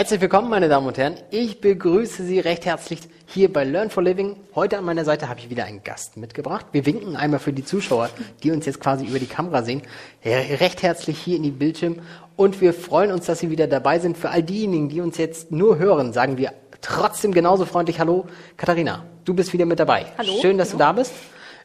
Herzlich 0.00 0.22
willkommen, 0.22 0.48
meine 0.48 0.70
Damen 0.70 0.86
und 0.86 0.96
Herren. 0.96 1.16
Ich 1.30 1.60
begrüße 1.60 2.24
Sie 2.24 2.40
recht 2.40 2.64
herzlich 2.64 3.00
hier 3.26 3.52
bei 3.52 3.64
Learn 3.64 3.90
for 3.90 4.02
Living. 4.02 4.34
Heute 4.54 4.78
an 4.78 4.86
meiner 4.86 5.04
Seite 5.04 5.28
habe 5.28 5.40
ich 5.40 5.50
wieder 5.50 5.66
einen 5.66 5.84
Gast 5.84 6.16
mitgebracht. 6.16 6.64
Wir 6.72 6.86
winken 6.86 7.16
einmal 7.16 7.38
für 7.38 7.52
die 7.52 7.66
Zuschauer, 7.66 8.08
die 8.42 8.50
uns 8.50 8.64
jetzt 8.64 8.80
quasi 8.80 9.04
über 9.04 9.18
die 9.18 9.26
Kamera 9.26 9.62
sehen, 9.62 9.82
recht 10.24 10.82
herzlich 10.82 11.18
hier 11.18 11.36
in 11.36 11.42
die 11.42 11.50
Bildschirm. 11.50 11.96
Und 12.34 12.62
wir 12.62 12.72
freuen 12.72 13.12
uns, 13.12 13.26
dass 13.26 13.40
Sie 13.40 13.50
wieder 13.50 13.66
dabei 13.66 13.98
sind. 13.98 14.16
Für 14.16 14.30
all 14.30 14.42
diejenigen, 14.42 14.88
die 14.88 15.02
uns 15.02 15.18
jetzt 15.18 15.52
nur 15.52 15.78
hören, 15.78 16.14
sagen 16.14 16.38
wir 16.38 16.54
trotzdem 16.80 17.32
genauso 17.32 17.66
freundlich 17.66 18.00
Hallo. 18.00 18.24
Katharina, 18.56 19.04
du 19.26 19.34
bist 19.34 19.52
wieder 19.52 19.66
mit 19.66 19.80
dabei. 19.80 20.06
Hallo. 20.16 20.32
Schön, 20.40 20.56
dass 20.56 20.68
Hallo. 20.68 20.78
du 20.78 20.84
da 20.84 20.92
bist. 20.92 21.12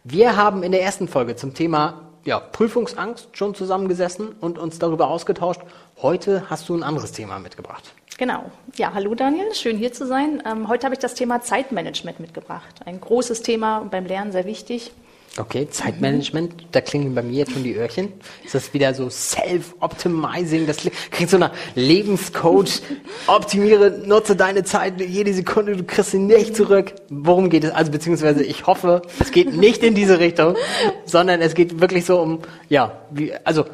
Wir 0.04 0.36
haben 0.36 0.61
in 0.61 0.74
der 0.74 0.82
ersten 0.82 1.07
Folge 1.07 1.38
zum 1.38 1.54
Thema 1.54 2.04
ja, 2.25 2.39
Prüfungsangst 2.39 3.38
schon 3.38 3.56
zusammengesessen 3.56 4.36
und 4.42 4.57
uns 4.57 4.79
darüber 4.79 5.10
ausgetauscht. 5.10 5.61
Heute 6.02 6.50
hast 6.50 6.68
du 6.68 6.75
ein 6.75 6.83
anderes 6.83 7.11
Thema 7.11 7.39
mitgebracht. 7.39 7.93
Genau. 8.18 8.52
Ja, 8.75 8.93
hallo 8.93 9.14
Daniel, 9.14 9.54
schön 9.54 9.78
hier 9.78 9.93
zu 9.93 10.07
sein. 10.07 10.42
Ähm, 10.46 10.68
heute 10.68 10.86
habe 10.86 10.96
ich 10.96 11.00
das 11.00 11.14
Thema 11.14 11.42
Zeitmanagement 11.42 12.19
mitgebracht. 12.19 12.82
Ein 12.86 13.00
großes 13.00 13.42
Thema 13.42 13.78
und 13.80 13.92
beim 13.92 14.06
Lernen 14.06 14.32
sehr 14.32 14.46
wichtig. 14.46 14.92
Okay, 15.38 15.68
Zeitmanagement, 15.70 16.54
da 16.71 16.80
klingen 16.80 17.14
bei 17.14 17.21
mir 17.21 17.39
jetzt 17.39 17.52
schon 17.52 17.64
die 17.64 17.75
Öhrchen. 17.75 18.14
Ist 18.46 18.56
das 18.56 18.74
wieder 18.74 18.94
so 18.94 19.10
Self-Optimizing? 19.10 20.66
Das 20.66 20.78
klingt 21.11 21.30
so 21.30 21.38
nach 21.38 21.52
Lebenscoach. 21.75 22.82
Optimiere, 23.28 24.02
nutze 24.06 24.38
deine 24.38 24.64
Zeit 24.64 25.02
jede 25.02 25.34
Sekunde, 25.34 25.75
du 25.75 25.84
kriegst 25.84 26.11
sie 26.11 26.20
nicht 26.20 26.56
zurück. 26.56 26.94
Worum 27.10 27.50
geht 27.50 27.66
es? 27.66 27.71
Also 27.71 27.92
beziehungsweise 27.92 28.46
ich 28.46 28.66
hoffe, 28.66 29.02
es 29.20 29.32
geht 29.32 29.54
nicht 29.54 29.84
in 29.84 29.94
diese 29.94 30.20
Richtung, 30.20 30.56
sondern 31.04 31.42
es 31.42 31.54
geht 31.54 31.82
wirklich 31.82 32.06
so 32.06 32.22
um, 32.22 32.39
ja, 32.70 33.02
wie, 33.11 33.33
also 33.44 33.66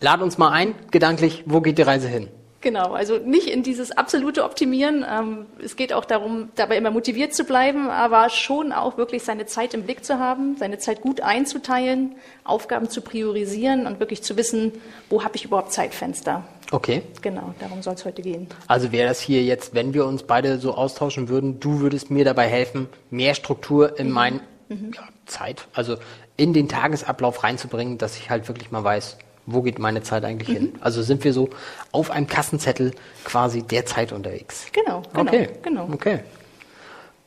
lad 0.00 0.22
uns 0.22 0.38
mal 0.38 0.52
ein, 0.52 0.74
gedanklich, 0.90 1.44
wo 1.44 1.60
geht 1.60 1.76
die 1.76 1.82
Reise 1.82 2.08
hin? 2.08 2.28
Genau, 2.62 2.92
also 2.92 3.16
nicht 3.16 3.46
in 3.46 3.62
dieses 3.62 3.90
absolute 3.90 4.44
Optimieren. 4.44 5.04
Ähm, 5.08 5.46
es 5.64 5.76
geht 5.76 5.94
auch 5.94 6.04
darum, 6.04 6.50
dabei 6.56 6.76
immer 6.76 6.90
motiviert 6.90 7.32
zu 7.32 7.44
bleiben, 7.44 7.88
aber 7.88 8.28
schon 8.28 8.72
auch 8.72 8.98
wirklich 8.98 9.22
seine 9.22 9.46
Zeit 9.46 9.72
im 9.72 9.84
Blick 9.84 10.04
zu 10.04 10.18
haben, 10.18 10.56
seine 10.58 10.78
Zeit 10.78 11.00
gut 11.00 11.22
einzuteilen, 11.22 12.16
Aufgaben 12.44 12.90
zu 12.90 13.00
priorisieren 13.00 13.86
und 13.86 13.98
wirklich 13.98 14.22
zu 14.22 14.36
wissen, 14.36 14.72
wo 15.08 15.24
habe 15.24 15.36
ich 15.36 15.46
überhaupt 15.46 15.72
Zeitfenster. 15.72 16.44
Okay. 16.70 17.02
Genau, 17.22 17.54
darum 17.60 17.82
soll 17.82 17.94
es 17.94 18.04
heute 18.04 18.20
gehen. 18.20 18.46
Also 18.66 18.92
wäre 18.92 19.08
das 19.08 19.20
hier 19.20 19.42
jetzt, 19.42 19.74
wenn 19.74 19.94
wir 19.94 20.04
uns 20.04 20.22
beide 20.24 20.58
so 20.58 20.74
austauschen 20.74 21.30
würden, 21.30 21.60
du 21.60 21.80
würdest 21.80 22.10
mir 22.10 22.26
dabei 22.26 22.46
helfen, 22.46 22.88
mehr 23.10 23.34
Struktur 23.34 23.98
in 23.98 24.10
mein 24.10 24.40
ja, 24.68 24.76
Zeit, 25.24 25.66
also 25.72 25.96
in 26.36 26.52
den 26.52 26.68
Tagesablauf 26.68 27.42
reinzubringen, 27.42 27.96
dass 27.96 28.18
ich 28.18 28.28
halt 28.28 28.48
wirklich 28.48 28.70
mal 28.70 28.84
weiß, 28.84 29.16
wo 29.46 29.62
geht 29.62 29.78
meine 29.78 30.02
Zeit 30.02 30.24
eigentlich 30.24 30.56
hin? 30.56 30.74
Also 30.80 31.02
sind 31.02 31.24
wir 31.24 31.32
so 31.32 31.50
auf 31.92 32.10
einem 32.10 32.26
Kassenzettel 32.26 32.92
quasi 33.24 33.62
der 33.62 33.86
Zeit 33.86 34.12
unterwegs. 34.12 34.66
Genau, 34.72 35.02
genau, 35.12 35.22
okay. 35.22 35.48
genau. 35.62 35.88
Okay. 35.92 36.20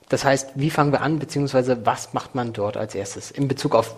Das 0.10 0.24
heißt, 0.24 0.52
wie 0.56 0.70
fangen 0.70 0.92
wir 0.92 1.02
an, 1.02 1.20
beziehungsweise 1.20 1.86
was 1.86 2.14
macht 2.14 2.36
man 2.36 2.54
dort 2.54 2.78
als 2.78 2.96
erstes 2.96 3.32
in 3.32 3.48
Bezug 3.48 3.76
auf 3.76 3.96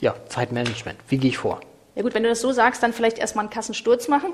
ja, 0.00 0.14
Zeitmanagement? 0.28 0.98
Wie 1.08 1.18
gehe 1.18 1.30
ich 1.30 1.38
vor? 1.38 1.60
Ja 1.94 2.02
gut, 2.02 2.14
wenn 2.14 2.22
du 2.22 2.28
das 2.28 2.40
so 2.40 2.52
sagst, 2.52 2.82
dann 2.82 2.92
vielleicht 2.92 3.18
erstmal 3.18 3.44
einen 3.44 3.50
Kassensturz 3.50 4.08
machen. 4.08 4.32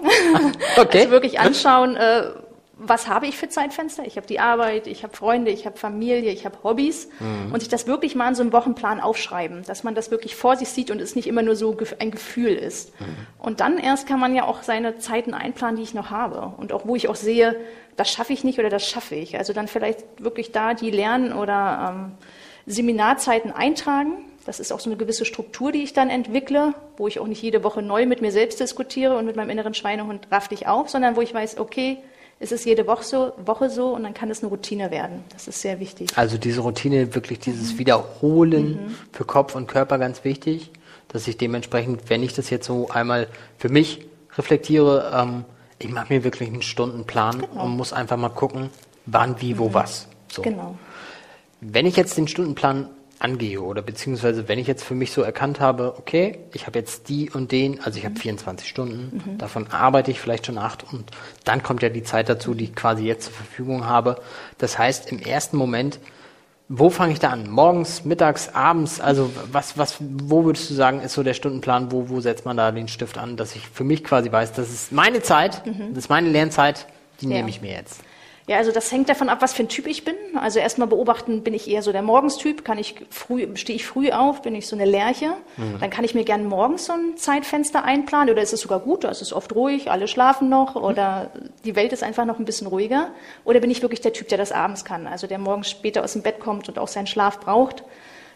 Okay. 0.77 0.99
Also 1.01 1.11
wirklich 1.11 1.41
anschauen, 1.41 1.97
äh, 1.97 2.31
was 2.79 3.09
habe 3.09 3.27
ich 3.27 3.39
für 3.39 3.49
Zeitfenster? 3.49 4.05
Ich 4.05 4.17
habe 4.17 4.27
die 4.27 4.39
Arbeit, 4.39 4.87
ich 4.87 5.03
habe 5.03 5.17
Freunde, 5.17 5.51
ich 5.51 5.65
habe 5.65 5.79
Familie, 5.79 6.31
ich 6.31 6.45
habe 6.45 6.59
Hobbys 6.63 7.09
und 7.53 7.61
sich 7.61 7.71
das 7.71 7.87
wirklich 7.87 8.15
mal 8.15 8.29
in 8.29 8.35
so 8.35 8.43
einem 8.43 8.53
Wochenplan 8.53 9.01
aufschreiben, 9.01 9.63
dass 9.67 9.83
man 9.83 9.95
das 9.95 10.11
wirklich 10.11 10.37
vor 10.37 10.57
sich 10.57 10.69
sieht 10.69 10.91
und 10.91 11.01
es 11.01 11.17
nicht 11.17 11.27
immer 11.27 11.43
nur 11.43 11.57
so 11.57 11.75
ein 11.99 12.11
Gefühl 12.11 12.53
ist. 12.53 12.93
Und 13.39 13.61
dann 13.61 13.79
erst 13.79 14.07
kann 14.07 14.21
man 14.21 14.35
ja 14.35 14.45
auch 14.45 14.63
seine 14.63 14.99
Zeiten 14.99 15.33
einplanen, 15.33 15.77
die 15.77 15.83
ich 15.85 15.95
noch 15.95 16.11
habe 16.11 16.53
und 16.59 16.75
auch 16.75 16.86
wo 16.86 16.97
ich 16.97 17.09
auch 17.09 17.17
sehe, 17.17 17.57
das 17.97 18.11
schaffe 18.11 18.35
ich 18.35 18.45
nicht 18.45 18.59
oder 18.59 18.69
das 18.69 18.86
schaffe 18.86 19.15
ich. 19.15 19.39
Also 19.39 19.55
dann 19.55 19.69
vielleicht 19.69 20.05
wirklich 20.19 20.53
da 20.53 20.75
die 20.75 20.91
Lernen 20.91 21.33
oder 21.33 21.95
ähm, 21.95 22.13
Seminarzeiten 22.67 23.53
eintragen. 23.53 24.19
Das 24.45 24.61
ist 24.61 24.70
auch 24.70 24.81
so 24.81 24.91
eine 24.91 24.98
gewisse 24.98 25.25
Struktur, 25.25 25.73
die 25.73 25.83
ich 25.83 25.95
dann 25.95 26.11
entwickle, 26.11 26.75
wo 26.98 27.09
ich 27.09 27.19
auch 27.19 27.27
nicht 27.27 27.42
jede 27.42 27.65
Woche 27.65 27.81
neu 27.81 28.05
mit 28.05 28.20
mir 28.20 28.33
selbst 28.33 28.61
diskutiere 28.61 29.17
und 29.17 29.25
mit 29.25 29.35
meinem 29.35 29.51
inneren 29.51 29.73
Schweinehund 29.73 30.29
raff 30.31 30.48
dich 30.48 30.69
auf, 30.69 30.91
sondern 30.91 31.17
wo 31.17 31.23
ich 31.23 31.33
weiß, 31.33 31.59
okay, 31.59 31.98
es 32.39 32.52
ist 32.52 32.67
jede 32.67 32.86
Woche 32.86 33.02
so, 33.02 33.33
Woche 33.45 33.70
so 33.70 33.95
und 33.95 34.02
dann 34.02 34.13
kann 34.13 34.30
es 34.30 34.42
eine 34.42 34.51
Routine 34.51 34.91
werden. 34.91 35.24
Das 35.33 35.48
ist 35.48 35.61
sehr 35.61 35.80
wichtig. 35.80 36.11
Also 36.17 36.36
diese 36.36 36.61
Routine, 36.61 37.14
wirklich 37.14 37.39
dieses 37.39 37.79
Wiederholen 37.79 38.95
für 39.13 39.24
Kopf 39.24 39.55
und 39.55 39.67
Körper 39.67 39.98
ganz 39.98 40.23
wichtig, 40.24 40.70
dass 41.08 41.27
ich 41.29 41.39
dementsprechend, 41.39 42.11
wenn 42.11 42.23
ich 42.23 42.35
das 42.35 42.51
jetzt 42.51 42.67
so 42.67 42.89
einmal 42.91 43.29
für 43.58 43.70
mich 43.70 44.07
reflektiere, 44.36 45.13
ähm, 45.14 45.45
ich 45.79 45.91
mache 45.91 46.13
mir 46.13 46.24
wirklich 46.24 46.48
einen 46.48 46.63
Stundenplan 46.63 47.42
und 47.42 47.77
muss 47.77 47.92
einfach 47.92 48.17
mal 48.17 48.30
gucken, 48.30 48.70
wann, 49.07 49.41
wie, 49.41 49.58
wo, 49.58 49.73
was. 49.73 50.08
So. 50.30 50.42
Genau. 50.42 50.77
Wenn 51.61 51.86
ich 51.86 51.97
jetzt 51.97 52.17
den 52.18 52.29
Stundenplan 52.29 52.89
angehe 53.19 53.61
oder 53.61 53.83
beziehungsweise 53.83 54.49
wenn 54.49 54.59
ich 54.59 54.67
jetzt 54.67 54.85
für 54.85 54.95
mich 54.95 55.13
so 55.13 55.23
erkannt 55.23 55.59
habe, 55.61 55.95
okay, 55.99 56.39
ich 56.53 56.67
habe 56.67 56.79
jetzt 56.79 57.09
die 57.09 57.31
und 57.31 57.51
den, 57.53 57.81
also 57.83 57.99
ich 57.99 58.05
habe 58.05 58.17
24 58.17 58.69
Stunden, 58.69 59.37
davon 59.39 59.69
arbeite 59.69 60.11
ich 60.11 60.21
vielleicht 60.21 60.47
schon 60.47 60.59
acht 60.59 60.85
und 60.93 61.11
dann 61.45 61.63
kommt 61.63 61.83
ja 61.83 61.89
die 61.89 62.03
Zeit 62.03 62.29
dazu, 62.29 62.55
die 62.55 62.65
ich 62.65 62.75
quasi 62.75 63.05
jetzt 63.05 63.25
zur 63.27 63.33
Verfügung 63.35 63.87
habe. 63.87 64.21
Das 64.59 64.79
heißt, 64.79 65.11
im 65.11 65.19
ersten 65.19 65.57
Moment, 65.57 65.99
wo 66.69 66.91
fange 66.91 67.13
ich 67.13 67.21
da 67.21 67.31
an? 67.31 67.49
Morgens, 67.49 68.05
mittags, 68.05 68.49
abends? 68.53 69.01
Also 69.01 69.31
was, 69.53 69.79
was, 69.79 69.97
wo 70.01 70.45
würdest 70.45 70.69
du 70.69 70.75
sagen, 70.75 71.01
ist 71.01 71.15
so 71.15 71.23
der 71.23 71.35
Stundenplan? 71.35 71.93
Wo, 71.93 72.09
wo 72.09 72.21
setzt 72.21 72.45
man 72.45 72.57
da 72.57 72.73
den 72.73 72.89
Stift 72.89 73.19
an, 73.19 73.37
dass 73.37 73.55
ich 73.55 73.67
für 73.69 73.85
mich 73.85 74.03
quasi 74.03 74.31
weiß, 74.33 74.53
das 74.53 74.71
ist 74.71 74.93
meine 74.93 75.23
Zeit, 75.23 75.63
das 75.91 75.98
ist 76.05 76.11
meine 76.11 76.29
Lernzeit, 76.29 76.87
die 77.21 77.27
Ja. 77.29 77.37
nehme 77.37 77.48
ich 77.51 77.61
mir 77.63 77.71
jetzt. 77.73 78.01
Ja, 78.48 78.58
also 78.58 78.70
das 78.70 78.92
hängt 78.92 79.08
davon 79.08 79.29
ab, 79.29 79.42
was 79.42 79.55
für 79.55 79.64
ein 79.64 79.68
Typ 79.68 79.89
ich 79.89 80.05
bin. 80.05 80.14
Also 80.36 80.61
erstmal 80.61 80.86
beobachten, 80.86 81.42
bin 81.42 81.52
ich 81.52 81.68
eher 81.68 81.83
so 81.83 81.90
der 81.90 82.02
Morgenstyp, 82.02 82.64
kann 82.64 82.79
ich 82.79 82.95
früh, 83.11 83.48
stehe 83.57 83.74
ich 83.74 83.84
früh 83.84 84.12
auf, 84.12 84.42
bin 84.42 84.55
ich 84.55 84.68
so 84.68 84.77
eine 84.77 84.84
Lerche, 84.84 85.33
dann 85.80 85.90
kann 85.90 86.05
ich 86.05 86.14
mir 86.14 86.23
gerne 86.23 86.45
morgens 86.45 86.86
so 86.86 86.92
ein 86.92 87.17
Zeitfenster 87.17 87.85
einplanen. 87.85 88.30
Oder 88.30 88.42
ist 88.42 88.52
es 88.52 88.61
sogar 88.61 88.79
gut, 88.79 89.02
da 89.02 89.08
ist 89.08 89.20
es 89.20 89.33
oft 89.33 89.52
ruhig, 89.56 89.90
alle 89.90 90.06
schlafen 90.06 90.48
noch. 90.48 90.77
Oder 90.77 91.33
die 91.64 91.74
Welt 91.74 91.92
ist 91.92 92.05
einfach 92.05 92.24
noch 92.24 92.39
ein 92.39 92.45
bisschen 92.45 92.68
ruhiger. 92.68 93.08
Oder 93.45 93.58
bin 93.58 93.70
ich 93.70 93.83
wirklich 93.83 94.01
der 94.01 94.12
Typ, 94.12 94.29
der 94.29 94.39
das 94.39 94.52
abends 94.52 94.85
kann, 94.85 95.08
also 95.08 95.27
der 95.27 95.39
morgens 95.39 95.68
später 95.68 96.05
aus 96.05 96.12
dem 96.12 96.23
Bett 96.23 96.39
kommt 96.39 96.68
und 96.68 96.79
auch 96.79 96.89
seinen 96.89 97.08
Schlaf 97.08 97.40
braucht, 97.40 97.83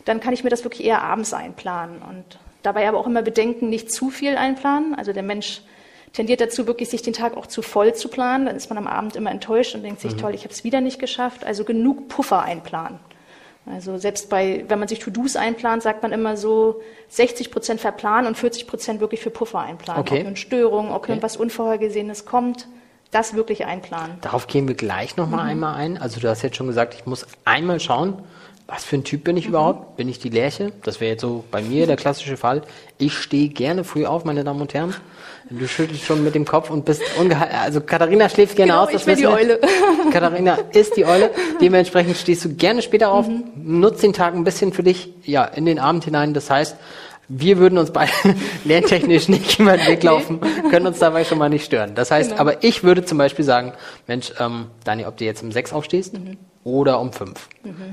dann 0.06 0.18
kann 0.18 0.34
ich 0.34 0.42
mir 0.42 0.50
das 0.50 0.64
wirklich 0.64 0.84
eher 0.84 1.02
abends 1.02 1.32
einplanen. 1.32 2.02
Und 2.02 2.24
dabei 2.64 2.88
aber 2.88 2.98
auch 2.98 3.06
immer 3.06 3.22
bedenken, 3.22 3.68
nicht 3.68 3.92
zu 3.92 4.10
viel 4.10 4.36
einplanen. 4.36 4.96
Also 4.96 5.12
der 5.12 5.22
Mensch 5.22 5.62
tendiert 6.12 6.40
dazu, 6.40 6.66
wirklich 6.66 6.88
sich 6.88 7.02
den 7.02 7.12
Tag 7.12 7.36
auch 7.36 7.46
zu 7.46 7.62
voll 7.62 7.94
zu 7.94 8.08
planen. 8.08 8.46
Dann 8.46 8.56
ist 8.56 8.68
man 8.68 8.78
am 8.78 8.86
Abend 8.86 9.16
immer 9.16 9.30
enttäuscht 9.30 9.74
und 9.74 9.82
denkt 9.82 10.00
sich, 10.00 10.16
toll, 10.16 10.34
ich 10.34 10.42
habe 10.42 10.52
es 10.52 10.64
wieder 10.64 10.80
nicht 10.80 10.98
geschafft. 10.98 11.44
Also 11.44 11.64
genug 11.64 12.08
Puffer 12.08 12.42
einplanen. 12.42 12.98
Also 13.66 13.98
selbst 13.98 14.30
bei, 14.30 14.64
wenn 14.68 14.78
man 14.78 14.88
sich 14.88 14.98
To-Dos 14.98 15.36
einplant, 15.36 15.82
sagt 15.82 16.02
man 16.02 16.12
immer 16.12 16.36
so 16.36 16.80
60 17.08 17.50
Prozent 17.50 17.80
verplanen 17.80 18.26
und 18.26 18.36
40 18.36 18.66
Prozent 18.66 19.00
wirklich 19.00 19.20
für 19.20 19.30
Puffer 19.30 19.60
einplanen. 19.60 20.00
Okay. 20.00 20.20
Ob 20.20 20.26
eine 20.26 20.36
Störung, 20.36 20.92
ob 20.92 21.08
irgendwas 21.08 21.36
Unvorhergesehenes 21.36 22.24
kommt, 22.24 22.66
das 23.10 23.34
wirklich 23.34 23.64
einplanen. 23.66 24.16
Darauf 24.20 24.46
gehen 24.46 24.68
wir 24.68 24.74
gleich 24.74 25.16
nochmal 25.16 25.44
Mhm. 25.44 25.50
einmal 25.50 25.74
ein. 25.74 25.98
Also 25.98 26.20
du 26.20 26.28
hast 26.28 26.42
jetzt 26.42 26.56
schon 26.56 26.66
gesagt, 26.68 26.94
ich 26.94 27.06
muss 27.06 27.26
einmal 27.44 27.80
schauen, 27.80 28.14
was 28.66 28.84
für 28.84 28.94
ein 28.96 29.02
Typ 29.04 29.24
bin 29.24 29.36
ich 29.36 29.46
Mhm. 29.46 29.50
überhaupt? 29.50 29.96
Bin 29.96 30.08
ich 30.08 30.20
die 30.20 30.28
Lerche? 30.28 30.72
Das 30.84 31.00
wäre 31.00 31.12
jetzt 31.12 31.22
so 31.22 31.42
bei 31.50 31.60
mir 31.60 31.88
der 31.88 31.96
klassische 31.96 32.36
Fall. 32.36 32.62
Ich 32.98 33.14
stehe 33.18 33.48
gerne 33.48 33.82
früh 33.82 34.06
auf, 34.06 34.24
meine 34.24 34.44
Damen 34.44 34.60
und 34.60 34.72
Herren. 34.74 34.94
Du 35.48 35.66
schüttelst 35.66 36.04
schon 36.04 36.22
mit 36.22 36.36
dem 36.36 36.44
Kopf 36.44 36.70
und 36.70 36.84
bist 36.84 37.02
ungehalten. 37.18 37.56
Also 37.56 37.80
Katharina 37.80 38.28
schläft 38.28 38.54
gerne 38.54 38.70
Genau, 38.72 38.84
aus. 38.84 38.92
das 38.92 39.00
ich 39.02 39.06
bin 39.06 39.16
die. 39.16 39.26
Eule. 39.26 39.58
Katharina 40.12 40.58
ist 40.72 40.96
die 40.96 41.04
Eule. 41.04 41.30
Dementsprechend 41.60 42.16
stehst 42.16 42.44
du 42.44 42.54
gerne 42.54 42.82
später 42.82 43.10
auf, 43.10 43.26
Mhm. 43.26 43.44
nutzt 43.56 44.04
den 44.04 44.12
Tag 44.12 44.34
ein 44.34 44.44
bisschen 44.44 44.72
für 44.72 44.84
dich, 44.84 45.12
ja, 45.24 45.44
in 45.44 45.66
den 45.66 45.80
Abend 45.80 46.04
hinein. 46.04 46.32
Das 46.34 46.48
heißt, 46.50 46.76
wir 47.32 47.58
würden 47.58 47.78
uns 47.78 47.92
beide 47.92 48.10
lerntechnisch 48.64 49.28
nicht 49.28 49.58
über 49.60 49.76
den 49.76 49.86
Weg 49.86 50.02
laufen, 50.02 50.40
können 50.68 50.86
uns 50.88 50.98
dabei 50.98 51.24
schon 51.24 51.38
mal 51.38 51.48
nicht 51.48 51.64
stören. 51.64 51.94
Das 51.94 52.10
heißt, 52.10 52.30
Genau. 52.30 52.40
aber 52.40 52.64
ich 52.64 52.82
würde 52.82 53.04
zum 53.04 53.18
Beispiel 53.18 53.44
sagen, 53.44 53.72
Mensch, 54.08 54.32
ähm, 54.40 54.66
Dani, 54.84 55.06
ob 55.06 55.16
du 55.16 55.24
jetzt 55.24 55.42
um 55.42 55.52
sechs 55.52 55.72
aufstehst 55.72 56.14
oder 56.64 56.98
um 57.00 57.12
fünf. 57.12 57.48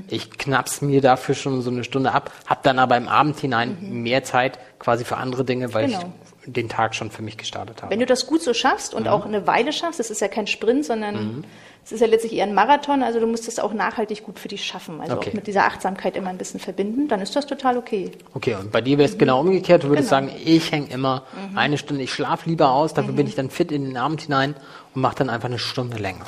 Ich 0.08 0.30
knapp's 0.32 0.82
mir 0.82 1.00
dafür 1.00 1.34
schon 1.36 1.62
so 1.62 1.70
eine 1.70 1.84
Stunde 1.84 2.12
ab, 2.12 2.32
hab 2.46 2.62
dann 2.64 2.78
aber 2.80 2.96
im 2.96 3.06
Abend 3.08 3.38
hinein 3.38 3.78
mehr 3.80 4.24
Zeit 4.24 4.58
quasi 4.80 5.04
für 5.04 5.16
andere 5.16 5.44
Dinge, 5.44 5.72
weil 5.72 5.86
Genau. 5.86 5.98
ich 6.44 6.52
den 6.52 6.68
Tag 6.68 6.94
schon 6.94 7.10
für 7.10 7.22
mich 7.22 7.36
gestartet 7.36 7.82
habe. 7.82 7.92
Wenn 7.92 8.00
du 8.00 8.06
das 8.06 8.26
gut 8.26 8.42
so 8.42 8.54
schaffst 8.54 8.92
und 8.94 9.06
auch 9.06 9.24
eine 9.26 9.46
Weile 9.46 9.72
schaffst, 9.72 10.00
das 10.00 10.10
ist 10.10 10.20
ja 10.20 10.28
kein 10.28 10.46
Sprint, 10.46 10.84
sondern 10.84 11.44
es 11.84 11.92
ist 11.92 12.00
ja 12.00 12.06
letztlich 12.06 12.34
eher 12.34 12.44
ein 12.44 12.52
Marathon, 12.54 13.02
also 13.02 13.18
du 13.18 13.26
musst 13.26 13.48
das 13.48 13.58
auch 13.58 13.72
nachhaltig 13.72 14.22
gut 14.24 14.38
für 14.38 14.48
dich 14.48 14.64
schaffen, 14.64 15.00
also 15.00 15.16
Okay. 15.16 15.30
auch 15.30 15.34
mit 15.34 15.46
dieser 15.46 15.64
Achtsamkeit 15.64 16.16
immer 16.16 16.28
ein 16.30 16.36
bisschen 16.36 16.60
verbinden, 16.60 17.08
dann 17.08 17.20
ist 17.22 17.34
das 17.34 17.46
total 17.46 17.78
okay. 17.78 18.10
Okay, 18.34 18.54
und 18.56 18.70
bei 18.70 18.80
dir 18.82 18.98
wäre 18.98 19.08
es 19.08 19.16
genau 19.16 19.40
umgekehrt. 19.40 19.84
Du 19.84 19.88
würdest 19.88 20.10
Genau. 20.10 20.26
sagen, 20.28 20.40
ich 20.44 20.70
hänge 20.70 20.88
immer 20.90 21.22
eine 21.54 21.78
Stunde, 21.78 22.02
ich 22.02 22.12
schlafe 22.12 22.48
lieber 22.48 22.72
aus, 22.72 22.92
dafür 22.94 23.14
bin 23.14 23.26
ich 23.26 23.34
dann 23.36 23.48
fit 23.50 23.72
in 23.72 23.84
den 23.84 23.96
Abend 23.96 24.20
hinein 24.22 24.54
und 24.94 25.00
mache 25.02 25.16
dann 25.16 25.30
einfach 25.30 25.48
eine 25.48 25.58
Stunde 25.58 25.96
länger. 25.96 26.24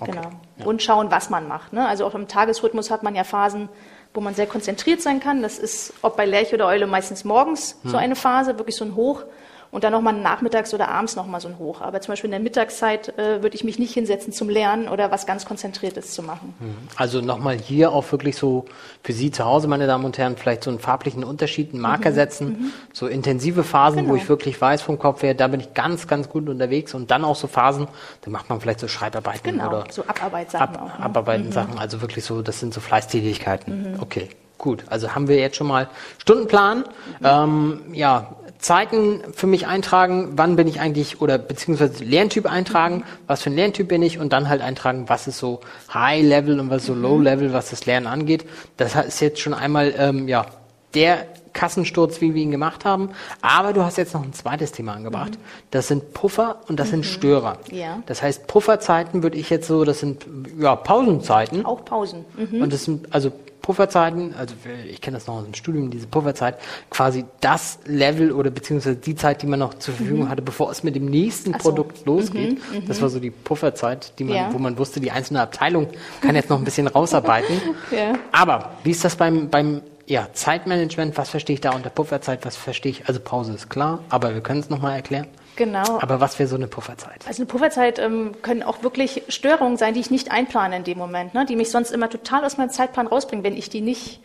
Okay. 0.00 0.10
Genau. 0.12 0.68
Und 0.68 0.82
schauen, 0.82 1.10
was 1.10 1.30
man 1.30 1.46
macht. 1.46 1.72
Ne? 1.72 1.86
Also 1.86 2.04
auch 2.04 2.14
im 2.14 2.26
Tagesrhythmus 2.26 2.90
hat 2.90 3.02
man 3.04 3.14
ja 3.14 3.22
Phasen, 3.24 3.68
wo 4.14 4.20
man 4.20 4.34
sehr 4.34 4.46
konzentriert 4.46 5.00
sein 5.02 5.20
kann. 5.20 5.42
Das 5.42 5.58
ist, 5.58 5.92
ob 6.02 6.16
bei 6.16 6.24
Lerche 6.24 6.56
oder 6.56 6.66
Eule, 6.66 6.86
meistens 6.88 7.24
morgens 7.24 7.76
so 7.84 7.96
eine 7.96 8.16
Phase, 8.16 8.58
wirklich 8.58 8.74
so 8.74 8.84
ein 8.84 8.96
Hoch. 8.96 9.22
Und 9.70 9.84
dann 9.84 9.92
nochmal 9.92 10.14
nachmittags 10.14 10.72
oder 10.72 10.88
abends 10.88 11.16
nochmal 11.16 11.40
so 11.40 11.48
ein 11.48 11.58
Hoch. 11.58 11.80
Aber 11.80 12.00
zum 12.00 12.12
Beispiel 12.12 12.28
in 12.28 12.32
der 12.32 12.40
Mittagszeit 12.40 13.18
äh, 13.18 13.42
würde 13.42 13.54
ich 13.54 13.64
mich 13.64 13.78
nicht 13.78 13.92
hinsetzen 13.92 14.32
zum 14.32 14.48
Lernen 14.48 14.88
oder 14.88 15.10
was 15.10 15.26
ganz 15.26 15.44
Konzentriertes 15.44 16.12
zu 16.12 16.22
machen. 16.22 16.54
Mhm. 16.58 16.76
Also 16.96 17.20
nochmal 17.20 17.58
hier 17.58 17.92
auch 17.92 18.10
wirklich 18.10 18.36
so 18.36 18.64
für 19.02 19.12
Sie 19.12 19.30
zu 19.30 19.44
Hause, 19.44 19.68
meine 19.68 19.86
Damen 19.86 20.04
und 20.04 20.16
Herren, 20.16 20.36
vielleicht 20.36 20.64
so 20.64 20.70
einen 20.70 20.78
farblichen 20.78 21.24
Unterschied, 21.24 21.72
einen 21.72 21.82
Marker 21.82 22.10
mhm. 22.10 22.14
setzen, 22.14 22.48
mhm. 22.48 22.72
so 22.92 23.06
intensive 23.06 23.62
Phasen, 23.62 24.00
genau. 24.00 24.12
wo 24.12 24.16
ich 24.16 24.28
wirklich 24.28 24.60
weiß 24.60 24.82
vom 24.82 24.98
Kopf 24.98 25.22
her, 25.22 25.34
da 25.34 25.48
bin 25.48 25.60
ich 25.60 25.74
ganz, 25.74 26.06
ganz 26.06 26.28
gut 26.28 26.48
unterwegs 26.48 26.94
und 26.94 27.10
dann 27.10 27.24
auch 27.24 27.36
so 27.36 27.46
Phasen, 27.46 27.88
da 28.22 28.30
macht 28.30 28.48
man 28.48 28.60
vielleicht 28.60 28.80
so 28.80 28.88
Schreibarbeiten 28.88 29.52
genau, 29.52 29.68
oder 29.68 29.84
so 29.90 30.02
Abarbeitssachen 30.06 30.76
Ab, 30.76 30.82
auch. 30.82 30.98
Ne? 30.98 31.04
Abarbeiten 31.04 31.50
mhm. 31.50 31.78
also 31.78 32.00
wirklich 32.00 32.24
so, 32.24 32.42
das 32.42 32.60
sind 32.60 32.72
so 32.72 32.80
Fleißtätigkeiten. 32.80 33.92
Mhm. 33.92 34.00
Okay. 34.00 34.28
Gut, 34.58 34.82
also 34.88 35.14
haben 35.14 35.28
wir 35.28 35.36
jetzt 35.38 35.54
schon 35.54 35.68
mal 35.68 35.88
Stundenplan. 36.18 36.78
Mhm. 36.78 36.84
Ähm, 37.22 37.80
ja, 37.92 38.34
Zeiten 38.58 39.22
für 39.32 39.46
mich 39.46 39.66
eintragen, 39.66 40.32
wann 40.36 40.56
bin 40.56 40.66
ich 40.66 40.80
eigentlich, 40.80 41.20
oder 41.20 41.38
beziehungsweise 41.38 42.04
Lerntyp 42.04 42.46
eintragen, 42.46 43.04
was 43.26 43.42
für 43.42 43.50
ein 43.50 43.56
Lerntyp 43.56 43.88
bin 43.88 44.02
ich 44.02 44.18
und 44.18 44.32
dann 44.32 44.48
halt 44.48 44.62
eintragen, 44.62 45.08
was 45.08 45.28
ist 45.28 45.38
so 45.38 45.60
High 45.92 46.24
Level 46.24 46.58
und 46.58 46.68
was 46.70 46.82
ist 46.82 46.86
so 46.86 46.94
Low 46.94 47.20
Level, 47.20 47.52
was 47.52 47.70
das 47.70 47.86
Lernen 47.86 48.06
angeht. 48.06 48.44
Das 48.76 48.94
ist 48.94 49.20
jetzt 49.20 49.40
schon 49.40 49.54
einmal, 49.54 49.94
ähm, 49.96 50.26
ja, 50.26 50.46
der 50.94 51.26
Kassensturz, 51.52 52.20
wie 52.20 52.34
wir 52.34 52.42
ihn 52.42 52.50
gemacht 52.50 52.84
haben. 52.84 53.10
Aber 53.42 53.72
du 53.72 53.82
hast 53.82 53.98
jetzt 53.98 54.14
noch 54.14 54.22
ein 54.22 54.32
zweites 54.32 54.72
Thema 54.72 54.94
angebracht. 54.94 55.32
Mhm. 55.32 55.66
Das 55.70 55.88
sind 55.88 56.14
Puffer 56.14 56.60
und 56.68 56.78
das 56.78 56.88
mhm. 56.88 56.90
sind 56.92 57.06
Störer. 57.06 57.58
Ja. 57.70 58.02
Das 58.06 58.22
heißt, 58.22 58.46
Pufferzeiten 58.46 59.22
würde 59.22 59.38
ich 59.38 59.50
jetzt 59.50 59.66
so, 59.66 59.84
das 59.84 60.00
sind 60.00 60.26
ja 60.58 60.76
Pausenzeiten. 60.76 61.64
Auch 61.64 61.84
Pausen. 61.84 62.24
Mhm. 62.36 62.62
Und 62.62 62.72
das 62.72 62.84
sind 62.84 63.12
also 63.12 63.32
Pufferzeiten, 63.68 64.34
also 64.34 64.54
ich 64.88 65.02
kenne 65.02 65.18
das 65.18 65.26
noch 65.26 65.34
aus 65.34 65.44
dem 65.44 65.52
Studium, 65.52 65.90
diese 65.90 66.06
Pufferzeit, 66.06 66.56
quasi 66.88 67.26
das 67.42 67.80
Level 67.84 68.32
oder 68.32 68.48
beziehungsweise 68.48 68.96
die 68.96 69.14
Zeit, 69.14 69.42
die 69.42 69.46
man 69.46 69.58
noch 69.58 69.74
zur 69.74 69.92
Verfügung 69.92 70.24
mhm. 70.24 70.28
hatte, 70.30 70.40
bevor 70.40 70.70
es 70.70 70.82
mit 70.82 70.96
dem 70.96 71.04
nächsten 71.04 71.52
so. 71.52 71.58
Produkt 71.58 72.06
losgeht. 72.06 72.52
Mhm, 72.72 72.86
das 72.86 72.96
mhm. 72.96 73.02
war 73.02 73.08
so 73.10 73.20
die 73.20 73.30
Pufferzeit, 73.30 74.18
die 74.18 74.24
man, 74.24 74.36
ja. 74.36 74.52
wo 74.54 74.58
man 74.58 74.78
wusste, 74.78 75.00
die 75.00 75.10
einzelne 75.10 75.42
Abteilung 75.42 75.88
kann 76.22 76.34
jetzt 76.34 76.48
noch 76.48 76.56
ein 76.56 76.64
bisschen 76.64 76.86
rausarbeiten. 76.86 77.60
ja. 77.90 78.14
Aber 78.32 78.72
wie 78.84 78.90
ist 78.92 79.04
das 79.04 79.16
beim, 79.16 79.50
beim 79.50 79.82
ja, 80.06 80.28
Zeitmanagement, 80.32 81.18
was 81.18 81.28
verstehe 81.28 81.52
ich 81.52 81.60
da 81.60 81.72
unter 81.72 81.90
Pufferzeit, 81.90 82.46
was 82.46 82.56
verstehe 82.56 82.92
ich, 82.92 83.06
also 83.06 83.20
Pause 83.20 83.52
ist 83.52 83.68
klar, 83.68 84.02
aber 84.08 84.32
wir 84.32 84.40
können 84.40 84.60
es 84.60 84.70
nochmal 84.70 84.96
erklären. 84.96 85.26
Genau. 85.58 85.98
Aber 86.00 86.20
was 86.20 86.38
wäre 86.38 86.48
so 86.48 86.54
eine 86.54 86.68
Pufferzeit? 86.68 87.26
Also 87.26 87.42
eine 87.42 87.46
Pufferzeit 87.46 87.98
ähm, 87.98 88.36
können 88.42 88.62
auch 88.62 88.84
wirklich 88.84 89.24
Störungen 89.28 89.76
sein, 89.76 89.92
die 89.92 89.98
ich 89.98 90.08
nicht 90.08 90.30
einplane 90.30 90.76
in 90.76 90.84
dem 90.84 90.98
Moment, 90.98 91.34
ne? 91.34 91.44
die 91.46 91.56
mich 91.56 91.72
sonst 91.72 91.90
immer 91.90 92.08
total 92.08 92.44
aus 92.44 92.58
meinem 92.58 92.70
Zeitplan 92.70 93.08
rausbringen, 93.08 93.44
wenn 93.44 93.56
ich 93.56 93.68
die 93.68 93.80
nicht 93.80 94.20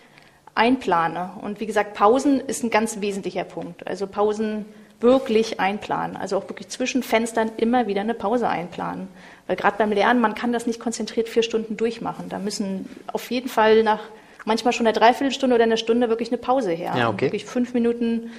einplane. 0.53 1.31
Und 1.41 1.59
wie 1.59 1.65
gesagt, 1.65 1.95
Pausen 1.95 2.39
ist 2.39 2.63
ein 2.63 2.69
ganz 2.69 3.01
wesentlicher 3.01 3.45
Punkt. 3.45 3.87
Also 3.87 4.05
Pausen 4.05 4.65
wirklich 4.99 5.59
einplanen. 5.59 6.17
Also 6.17 6.37
auch 6.37 6.47
wirklich 6.47 6.69
zwischen 6.69 7.01
Fenstern 7.01 7.49
immer 7.57 7.87
wieder 7.87 8.01
eine 8.01 8.13
Pause 8.13 8.47
einplanen. 8.47 9.07
Weil 9.47 9.55
gerade 9.55 9.77
beim 9.79 9.91
Lernen, 9.91 10.21
man 10.21 10.35
kann 10.35 10.53
das 10.53 10.67
nicht 10.67 10.79
konzentriert 10.79 11.29
vier 11.29 11.41
Stunden 11.41 11.77
durchmachen. 11.77 12.29
Da 12.29 12.37
müssen 12.37 12.87
auf 13.11 13.31
jeden 13.31 13.49
Fall 13.49 13.81
nach 13.81 14.01
manchmal 14.45 14.71
schon 14.71 14.85
eine 14.85 14.93
Dreiviertelstunde 14.93 15.55
oder 15.55 15.63
eine 15.63 15.77
Stunde 15.77 16.09
wirklich 16.09 16.29
eine 16.29 16.37
Pause 16.37 16.71
her. 16.71 16.93
Ja, 16.95 17.09
okay. 17.09 17.25
Wirklich 17.25 17.45
fünf 17.45 17.73
Minuten 17.73 18.29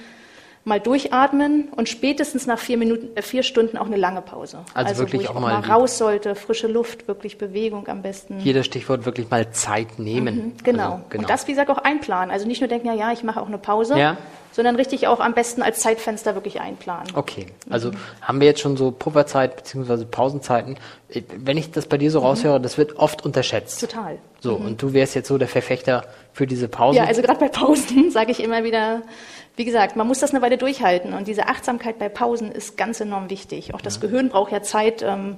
mal 0.65 0.79
durchatmen 0.79 1.69
und 1.75 1.87
spätestens 1.87 2.47
nach 2.47 2.57
vier 2.57 2.77
Minuten, 2.77 3.15
äh, 3.15 3.21
vier 3.21 3.43
Stunden 3.43 3.77
auch 3.77 3.85
eine 3.85 3.97
lange 3.97 4.23
Pause. 4.23 4.61
Also, 4.73 4.89
also 4.89 5.01
wirklich 5.03 5.29
auch, 5.29 5.35
auch, 5.35 5.39
mal, 5.39 5.59
raus 5.59 5.99
sollte, 5.99 6.33
frische 6.33 6.67
Luft, 6.67 7.07
wirklich 7.07 7.37
Bewegung 7.37 7.87
am 7.87 8.01
besten. 8.01 8.39
Hier 8.39 8.55
das 8.55 8.65
Stichwort 8.65 9.05
wirklich 9.05 9.29
mal 9.29 9.51
Zeit 9.51 9.99
nehmen. 9.99 10.35
Mhm, 10.35 10.53
genau. 10.63 10.83
Also, 10.83 11.03
genau. 11.09 11.21
Und 11.21 11.29
das, 11.29 11.47
wie 11.47 11.51
gesagt, 11.51 11.69
auch 11.69 11.77
einplanen. 11.77 12.31
Also 12.31 12.47
nicht 12.47 12.61
nur 12.61 12.67
denken, 12.67 12.87
ja, 12.87 12.95
ja, 12.95 13.11
ich 13.11 13.23
mache 13.23 13.39
auch 13.39 13.47
eine 13.47 13.59
Pause, 13.59 13.95
ja. 13.95 14.17
sondern 14.53 14.75
richtig 14.75 15.07
auch 15.07 15.19
am 15.19 15.35
besten 15.35 15.61
als 15.61 15.81
Zeitfenster 15.81 16.33
wirklich 16.33 16.59
einplanen. 16.59 17.13
Okay. 17.13 17.45
Also 17.69 17.91
mhm. 17.91 17.97
haben 18.23 18.39
wir 18.39 18.47
jetzt 18.47 18.61
schon 18.61 18.75
so 18.75 18.89
Pufferzeit 18.89 19.57
bzw. 19.57 20.05
Pausenzeiten. 20.05 20.77
Wenn 21.37 21.57
ich 21.57 21.69
das 21.71 21.85
bei 21.85 21.99
dir 21.99 22.09
so 22.09 22.21
mhm. 22.21 22.25
raushöre, 22.25 22.59
das 22.59 22.79
wird 22.79 22.97
oft 22.97 23.23
unterschätzt. 23.23 23.81
Total. 23.81 24.17
So, 24.39 24.57
mhm. 24.57 24.65
und 24.65 24.81
du 24.81 24.93
wärst 24.93 25.13
jetzt 25.13 25.27
so 25.27 25.37
der 25.37 25.47
Verfechter 25.47 26.05
für 26.33 26.47
diese 26.47 26.67
Pausen? 26.67 26.97
Ja, 26.97 27.05
also 27.05 27.21
gerade 27.21 27.39
bei 27.39 27.49
Pausen 27.49 28.09
sage 28.11 28.31
ich 28.31 28.43
immer 28.43 28.63
wieder, 28.63 29.03
wie 29.55 29.65
gesagt, 29.65 29.95
man 29.95 30.07
muss 30.07 30.19
das 30.19 30.31
eine 30.31 30.41
Weile 30.41 30.57
durchhalten 30.57 31.13
und 31.13 31.27
diese 31.27 31.47
Achtsamkeit 31.47 31.97
bei 31.97 32.09
Pausen 32.09 32.51
ist 32.51 32.77
ganz 32.77 32.99
enorm 32.99 33.29
wichtig. 33.29 33.73
Auch 33.73 33.81
das 33.81 33.95
ja. 33.95 34.01
Gehirn 34.01 34.29
braucht 34.29 34.51
ja 34.51 34.61
Zeit, 34.61 35.01
ähm, 35.01 35.37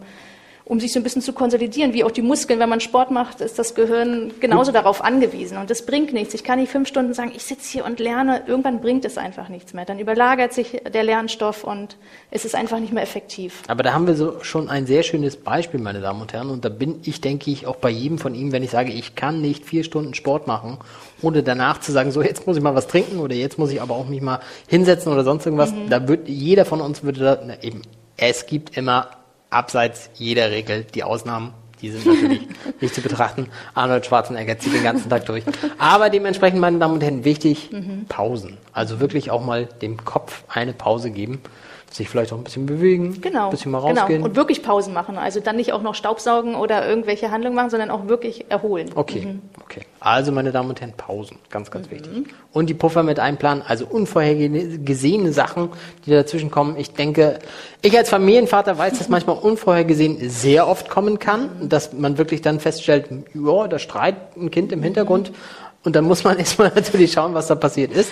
um 0.67 0.81
sich 0.81 0.91
so 0.91 0.99
ein 0.99 1.03
bisschen 1.03 1.21
zu 1.21 1.31
konsolidieren, 1.31 1.93
wie 1.93 2.03
auch 2.03 2.11
die 2.11 2.21
Muskeln. 2.21 2.59
Wenn 2.59 2.67
man 2.67 2.81
Sport 2.81 3.09
macht, 3.09 3.39
ist 3.39 3.57
das 3.57 3.73
Gehirn 3.73 4.33
genauso 4.41 4.71
Gut. 4.71 4.75
darauf 4.75 5.01
angewiesen. 5.01 5.57
Und 5.57 5.69
das 5.69 5.85
bringt 5.85 6.11
nichts. 6.11 6.33
Ich 6.33 6.43
kann 6.43 6.59
nicht 6.59 6.71
fünf 6.71 6.89
Stunden 6.89 7.13
sagen, 7.13 7.31
ich 7.33 7.43
sitze 7.43 7.71
hier 7.71 7.85
und 7.85 7.99
lerne. 7.99 8.43
Irgendwann 8.47 8.81
bringt 8.81 9.05
es 9.05 9.17
einfach 9.17 9.47
nichts 9.47 9.73
mehr. 9.73 9.85
Dann 9.85 9.97
überlagert 9.97 10.51
sich 10.51 10.81
der 10.93 11.03
Lernstoff 11.03 11.63
und 11.63 11.95
es 12.31 12.43
ist 12.43 12.53
einfach 12.53 12.79
nicht 12.79 12.91
mehr 12.91 13.03
effektiv. 13.03 13.61
Aber 13.69 13.81
da 13.81 13.93
haben 13.93 14.07
wir 14.07 14.15
so 14.15 14.43
schon 14.43 14.69
ein 14.69 14.85
sehr 14.85 15.03
schönes 15.03 15.37
Beispiel, 15.37 15.79
meine 15.79 16.01
Damen 16.01 16.21
und 16.21 16.33
Herren. 16.33 16.49
Und 16.49 16.65
da 16.65 16.69
bin 16.69 16.99
ich, 17.03 17.21
denke 17.21 17.49
ich, 17.49 17.65
auch 17.65 17.77
bei 17.77 17.89
jedem 17.89 18.17
von 18.17 18.35
Ihnen, 18.35 18.51
wenn 18.51 18.63
ich 18.63 18.71
sage, 18.71 18.91
ich 18.91 19.15
kann 19.15 19.39
nicht 19.39 19.63
vier 19.65 19.85
Stunden 19.85 20.15
Sport 20.15 20.47
machen, 20.47 20.79
ohne 21.21 21.43
danach 21.43 21.79
zu 21.79 21.91
sagen, 21.91 22.11
so 22.11 22.21
jetzt 22.21 22.45
muss 22.47 22.57
ich 22.57 22.63
mal 22.63 22.75
was 22.75 22.87
trinken 22.87 23.19
oder 23.19 23.35
jetzt 23.35 23.57
muss 23.57 23.71
ich 23.71 23.81
aber 23.81 23.95
auch 23.95 24.07
mich 24.07 24.21
mal 24.21 24.39
hinsetzen 24.67 25.11
oder 25.11 25.23
sonst 25.23 25.45
irgendwas. 25.45 25.71
Mhm. 25.71 25.89
Da 25.89 26.07
wird 26.07 26.27
jeder 26.27 26.65
von 26.65 26.81
uns 26.81 27.03
würde 27.03 27.19
da, 27.19 27.39
na, 27.45 27.61
eben, 27.61 27.81
es 28.17 28.45
gibt 28.45 28.77
immer 28.77 29.09
abseits 29.49 30.09
jeder 30.15 30.51
Regel 30.51 30.85
die 30.93 31.03
Ausnahmen. 31.03 31.53
Die 31.81 31.91
sind 31.91 32.05
natürlich 32.05 32.47
nicht 32.81 32.95
zu 32.95 33.01
betrachten. 33.01 33.49
Arnold 33.75 34.05
Schwarzenegger 34.05 34.57
zieht 34.57 34.73
den 34.73 34.83
ganzen 34.83 35.09
Tag 35.09 35.25
durch. 35.25 35.43
Aber 35.77 36.09
dementsprechend, 36.09 36.59
meine 36.59 36.79
Damen 36.79 36.95
und 36.95 37.03
Herren, 37.03 37.23
wichtig, 37.23 37.69
mhm. 37.71 38.05
Pausen. 38.09 38.57
Also 38.73 38.99
wirklich 38.99 39.29
auch 39.29 39.45
mal 39.45 39.67
dem 39.81 40.03
Kopf 40.03 40.43
eine 40.47 40.73
Pause 40.73 41.11
geben 41.11 41.41
sich 41.91 42.09
vielleicht 42.09 42.33
auch 42.33 42.37
ein 42.37 42.43
bisschen 42.43 42.65
bewegen, 42.65 43.21
genau, 43.21 43.45
ein 43.45 43.51
bisschen 43.51 43.71
mal 43.71 43.79
genau. 43.79 44.01
rausgehen. 44.01 44.19
Genau. 44.19 44.29
Und 44.29 44.35
wirklich 44.35 44.61
Pausen 44.61 44.93
machen. 44.93 45.17
Also 45.17 45.39
dann 45.39 45.55
nicht 45.55 45.73
auch 45.73 45.81
noch 45.81 45.95
Staubsaugen 45.95 46.55
oder 46.55 46.87
irgendwelche 46.87 47.31
Handlungen 47.31 47.55
machen, 47.55 47.69
sondern 47.69 47.91
auch 47.91 48.07
wirklich 48.07 48.45
erholen. 48.49 48.89
Okay, 48.95 49.25
mhm. 49.25 49.41
okay. 49.63 49.81
Also, 49.99 50.31
meine 50.31 50.51
Damen 50.51 50.69
und 50.69 50.79
Herren, 50.79 50.93
Pausen. 50.93 51.37
Ganz, 51.49 51.71
ganz 51.71 51.87
mhm. 51.87 51.91
wichtig. 51.91 52.11
Und 52.53 52.69
die 52.69 52.73
Puffer 52.73 53.03
mit 53.03 53.19
einplanen, 53.19 53.63
also 53.65 53.85
unvorhergesehene 53.85 55.33
Sachen, 55.33 55.69
die 56.05 56.11
dazwischen 56.11 56.51
kommen. 56.51 56.77
Ich 56.77 56.93
denke, 56.93 57.39
ich 57.81 57.97
als 57.97 58.09
Familienvater 58.09 58.77
weiß, 58.77 58.97
dass 58.97 59.09
manchmal 59.09 59.37
unvorhergesehen 59.41 60.29
sehr 60.29 60.67
oft 60.67 60.89
kommen 60.89 61.19
kann, 61.19 61.49
mhm. 61.61 61.69
dass 61.69 61.93
man 61.93 62.17
wirklich 62.17 62.41
dann 62.41 62.59
feststellt, 62.59 63.09
ja, 63.33 63.67
da 63.67 63.79
streit 63.79 64.15
ein 64.37 64.51
Kind 64.51 64.71
im 64.71 64.83
Hintergrund. 64.83 65.31
Und 65.83 65.95
dann 65.95 66.05
muss 66.05 66.23
man 66.23 66.37
erstmal 66.39 66.71
natürlich 66.73 67.13
schauen, 67.13 67.33
was 67.33 67.47
da 67.47 67.55
passiert 67.55 67.91
ist. 67.91 68.11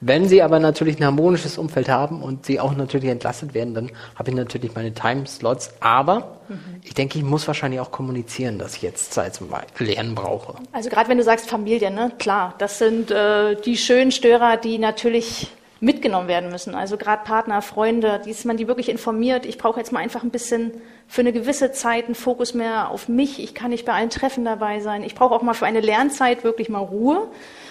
Wenn 0.00 0.28
Sie 0.28 0.42
aber 0.42 0.58
natürlich 0.58 0.98
ein 0.98 1.04
harmonisches 1.04 1.58
Umfeld 1.58 1.88
haben 1.88 2.22
und 2.22 2.46
Sie 2.46 2.60
auch 2.60 2.74
natürlich 2.74 3.10
entlastet 3.10 3.54
werden, 3.54 3.74
dann 3.74 3.90
habe 4.16 4.30
ich 4.30 4.36
natürlich 4.36 4.74
meine 4.74 4.92
Timeslots. 4.92 5.72
Aber 5.80 6.38
mhm. 6.48 6.80
ich 6.84 6.94
denke, 6.94 7.18
ich 7.18 7.24
muss 7.24 7.46
wahrscheinlich 7.46 7.80
auch 7.80 7.90
kommunizieren, 7.90 8.58
dass 8.58 8.76
ich 8.76 8.82
jetzt 8.82 9.12
Zeit 9.12 9.34
zum 9.34 9.48
Lernen 9.78 10.14
brauche. 10.14 10.54
Also 10.72 10.88
gerade 10.88 11.08
wenn 11.08 11.18
du 11.18 11.24
sagst 11.24 11.48
Familie, 11.48 11.90
ne? 11.90 12.12
klar, 12.18 12.54
das 12.58 12.78
sind 12.78 13.10
äh, 13.10 13.56
die 13.60 13.76
schönen 13.76 14.12
Störer, 14.12 14.56
die 14.56 14.78
natürlich 14.78 15.50
mitgenommen 15.80 16.26
werden 16.26 16.50
müssen. 16.50 16.74
Also 16.74 16.96
gerade 16.96 17.24
Partner, 17.24 17.62
Freunde, 17.62 18.20
die 18.24 18.30
ist 18.30 18.44
man 18.44 18.56
die 18.56 18.66
wirklich 18.66 18.88
informiert. 18.88 19.46
Ich 19.46 19.58
brauche 19.58 19.78
jetzt 19.78 19.92
mal 19.92 20.00
einfach 20.00 20.24
ein 20.24 20.30
bisschen 20.30 20.72
für 21.06 21.20
eine 21.20 21.32
gewisse 21.32 21.70
Zeit 21.72 22.06
einen 22.06 22.14
Fokus 22.14 22.52
mehr 22.52 22.90
auf 22.90 23.08
mich. 23.08 23.42
Ich 23.42 23.54
kann 23.54 23.70
nicht 23.70 23.86
bei 23.86 23.92
allen 23.92 24.10
Treffen 24.10 24.44
dabei 24.44 24.80
sein. 24.80 25.04
Ich 25.04 25.14
brauche 25.14 25.34
auch 25.34 25.42
mal 25.42 25.54
für 25.54 25.66
eine 25.66 25.80
Lernzeit 25.80 26.42
wirklich 26.42 26.68
mal 26.68 26.80
Ruhe. 26.80 27.28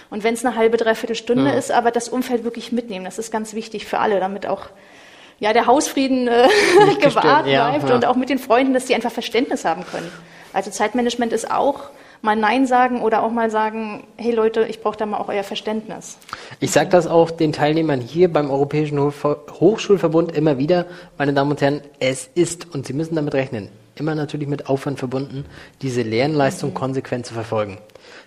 Und 0.09 0.23
wenn 0.23 0.33
es 0.33 0.45
eine 0.45 0.55
halbe, 0.55 0.77
dreiviertel 0.77 1.17
Stunde 1.17 1.51
ja. 1.51 1.57
ist, 1.57 1.69
aber 1.69 1.91
das 1.91 2.07
Umfeld 2.07 2.45
wirklich 2.45 2.71
mitnehmen, 2.71 3.03
das 3.03 3.19
ist 3.19 3.29
ganz 3.29 3.53
wichtig 3.53 3.85
für 3.85 3.99
alle, 3.99 4.21
damit 4.21 4.45
auch 4.45 4.67
ja, 5.39 5.51
der 5.51 5.67
Hausfrieden 5.67 6.27
äh, 6.27 6.47
gewahrt 7.01 7.43
bleibt 7.43 7.89
ja. 7.89 7.95
und 7.95 8.05
auch 8.05 8.15
mit 8.15 8.29
den 8.29 8.39
Freunden, 8.39 8.73
dass 8.73 8.85
die 8.85 8.95
einfach 8.95 9.11
Verständnis 9.11 9.65
haben 9.65 9.85
können. 9.85 10.11
Also 10.53 10.71
Zeitmanagement 10.71 11.33
ist 11.33 11.51
auch 11.51 11.89
mal 12.21 12.35
Nein 12.35 12.65
sagen 12.65 13.01
oder 13.01 13.23
auch 13.23 13.31
mal 13.31 13.49
sagen, 13.49 14.03
hey 14.17 14.31
Leute, 14.31 14.63
ich 14.63 14.81
brauche 14.81 14.97
da 14.97 15.05
mal 15.05 15.17
auch 15.17 15.29
euer 15.29 15.43
Verständnis. 15.43 16.17
Ich 16.59 16.71
sage 16.71 16.89
das 16.89 17.07
auch 17.07 17.31
den 17.31 17.53
Teilnehmern 17.53 18.01
hier 18.01 18.31
beim 18.31 18.49
Europäischen 18.49 18.99
Hochschulverbund 18.99 20.31
immer 20.31 20.57
wieder, 20.57 20.85
meine 21.17 21.33
Damen 21.33 21.51
und 21.51 21.61
Herren, 21.61 21.81
es 21.99 22.29
ist, 22.35 22.73
und 22.73 22.85
Sie 22.85 22.93
müssen 22.93 23.15
damit 23.15 23.33
rechnen, 23.33 23.69
immer 23.95 24.15
natürlich 24.15 24.47
mit 24.47 24.69
Aufwand 24.69 24.99
verbunden, 24.99 25.45
diese 25.81 26.01
Lernleistung 26.01 26.71
mhm. 26.71 26.75
konsequent 26.75 27.25
zu 27.25 27.33
verfolgen. 27.33 27.77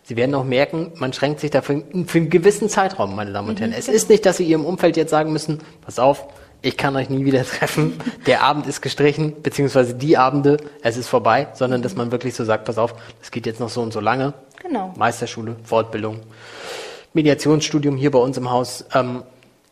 Sie 0.02 0.16
werden 0.16 0.34
auch 0.34 0.44
merken, 0.44 0.92
man 0.96 1.12
schränkt 1.12 1.40
sich 1.40 1.50
dafür 1.50 1.82
für 2.06 2.18
einen 2.18 2.30
gewissen 2.30 2.68
Zeitraum, 2.68 3.14
meine 3.14 3.32
Damen 3.32 3.50
und 3.50 3.56
mhm, 3.56 3.64
Herren. 3.64 3.74
Es 3.78 3.86
genau. 3.86 3.96
ist 3.96 4.10
nicht, 4.10 4.26
dass 4.26 4.38
Sie 4.38 4.44
Ihrem 4.44 4.64
Umfeld 4.64 4.96
jetzt 4.96 5.10
sagen 5.10 5.32
müssen, 5.32 5.60
pass 5.82 5.98
auf, 5.98 6.26
ich 6.62 6.76
kann 6.76 6.96
euch 6.96 7.10
nie 7.10 7.24
wieder 7.24 7.44
treffen, 7.44 8.00
der 8.26 8.42
Abend 8.42 8.66
ist 8.66 8.80
gestrichen, 8.80 9.42
beziehungsweise 9.42 9.94
die 9.94 10.16
Abende, 10.16 10.58
es 10.82 10.96
ist 10.96 11.08
vorbei, 11.08 11.48
sondern 11.54 11.82
dass 11.82 11.96
man 11.96 12.12
wirklich 12.12 12.34
so 12.34 12.44
sagt, 12.44 12.64
pass 12.64 12.78
auf, 12.78 12.94
es 13.22 13.30
geht 13.30 13.46
jetzt 13.46 13.60
noch 13.60 13.68
so 13.68 13.82
und 13.82 13.92
so 13.92 14.00
lange. 14.00 14.34
Genau. 14.62 14.92
Meisterschule, 14.96 15.56
Fortbildung, 15.64 16.20
Mediationsstudium 17.14 17.96
hier 17.96 18.10
bei 18.10 18.18
uns 18.18 18.36
im 18.36 18.50
Haus. 18.50 18.84
Ähm, 18.94 19.22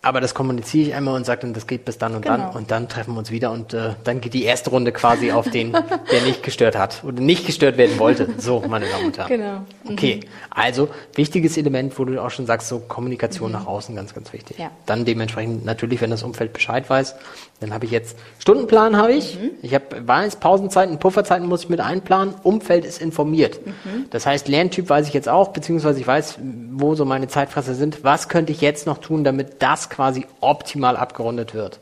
Aber 0.01 0.21
das 0.21 0.33
kommuniziere 0.33 0.89
ich 0.91 0.95
einmal 0.95 1.17
und 1.17 1.27
sage 1.27 1.41
dann, 1.41 1.55
das 1.55 1.67
geht 1.67 1.85
bis 1.85 1.99
dann 1.99 2.15
und 2.15 2.23
Genau. 2.23 2.37
dann 2.37 2.51
und 2.57 2.71
dann 2.71 2.89
treffen 2.89 3.15
wir 3.15 3.19
uns 3.19 3.33
wieder 3.33 3.51
und 3.51 3.75
äh, 3.75 3.91
dann 4.05 4.21
geht 4.21 4.33
die 4.33 4.45
erste 4.45 4.71
Runde 4.71 4.93
quasi 4.93 5.33
auf 5.33 5.51
den, 5.51 5.73
der 6.13 6.23
nicht 6.25 6.45
gestört 6.45 6.79
hat 6.79 7.03
oder 7.03 7.21
nicht 7.21 7.47
gestört 7.47 7.77
werden 7.79 7.99
wollte. 7.99 8.29
So, 8.39 8.63
meine 8.69 8.87
Damen 8.89 9.07
und 9.07 9.19
Herren. 9.19 9.29
Genau. 9.29 9.63
Okay, 9.91 10.21
also 10.51 10.89
wichtiges 11.15 11.57
Element, 11.57 11.99
wo 11.99 12.05
du 12.05 12.23
auch 12.23 12.31
schon 12.31 12.47
sagst, 12.47 12.69
so 12.69 12.79
Kommunikation 12.79 13.51
nach 13.51 13.67
außen, 13.67 13.97
ganz, 13.97 14.15
ganz 14.15 14.33
wichtig. 14.33 14.59
Ja. 14.59 14.71
Dann 14.87 15.05
dementsprechend 15.05 15.65
natürlich, 15.65 16.01
wenn 16.01 16.11
das 16.11 16.23
Umfeld 16.23 16.53
Bescheid 16.53 16.89
weiß, 16.89 17.17
dann 17.61 17.75
habe 17.75 17.85
ich 17.87 17.91
jetzt 17.91 18.17
Stundenplan 18.39 18.97
habe 18.97 19.13
ich, 19.13 19.37
Mhm. 19.37 19.51
ich 19.63 19.75
habe 19.75 20.07
weiß, 20.07 20.37
Pausenzeiten, 20.37 21.01
Pufferzeiten 21.01 21.49
muss 21.49 21.65
ich 21.65 21.69
mit 21.71 21.81
einplanen, 21.81 22.35
Umfeld 22.45 22.85
ist 22.85 23.03
informiert. 23.03 23.59
Mhm. 23.67 24.05
Das 24.11 24.27
heißt, 24.27 24.47
Lerntyp 24.47 24.89
weiß 24.89 25.09
ich 25.09 25.13
jetzt 25.15 25.29
auch, 25.29 25.49
beziehungsweise 25.49 25.99
ich 25.99 26.07
weiß, 26.07 26.39
wo 26.75 26.95
so 26.95 27.05
meine 27.05 27.27
Zeitfresser 27.27 27.75
sind. 27.75 28.05
Was 28.05 28.29
könnte 28.29 28.53
ich 28.53 28.61
jetzt 28.61 28.87
noch 28.87 28.99
tun, 28.99 29.25
damit 29.25 29.61
das 29.61 29.88
quasi 29.91 30.27
optimal 30.41 30.97
abgerundet 30.97 31.55
wird? 31.55 31.81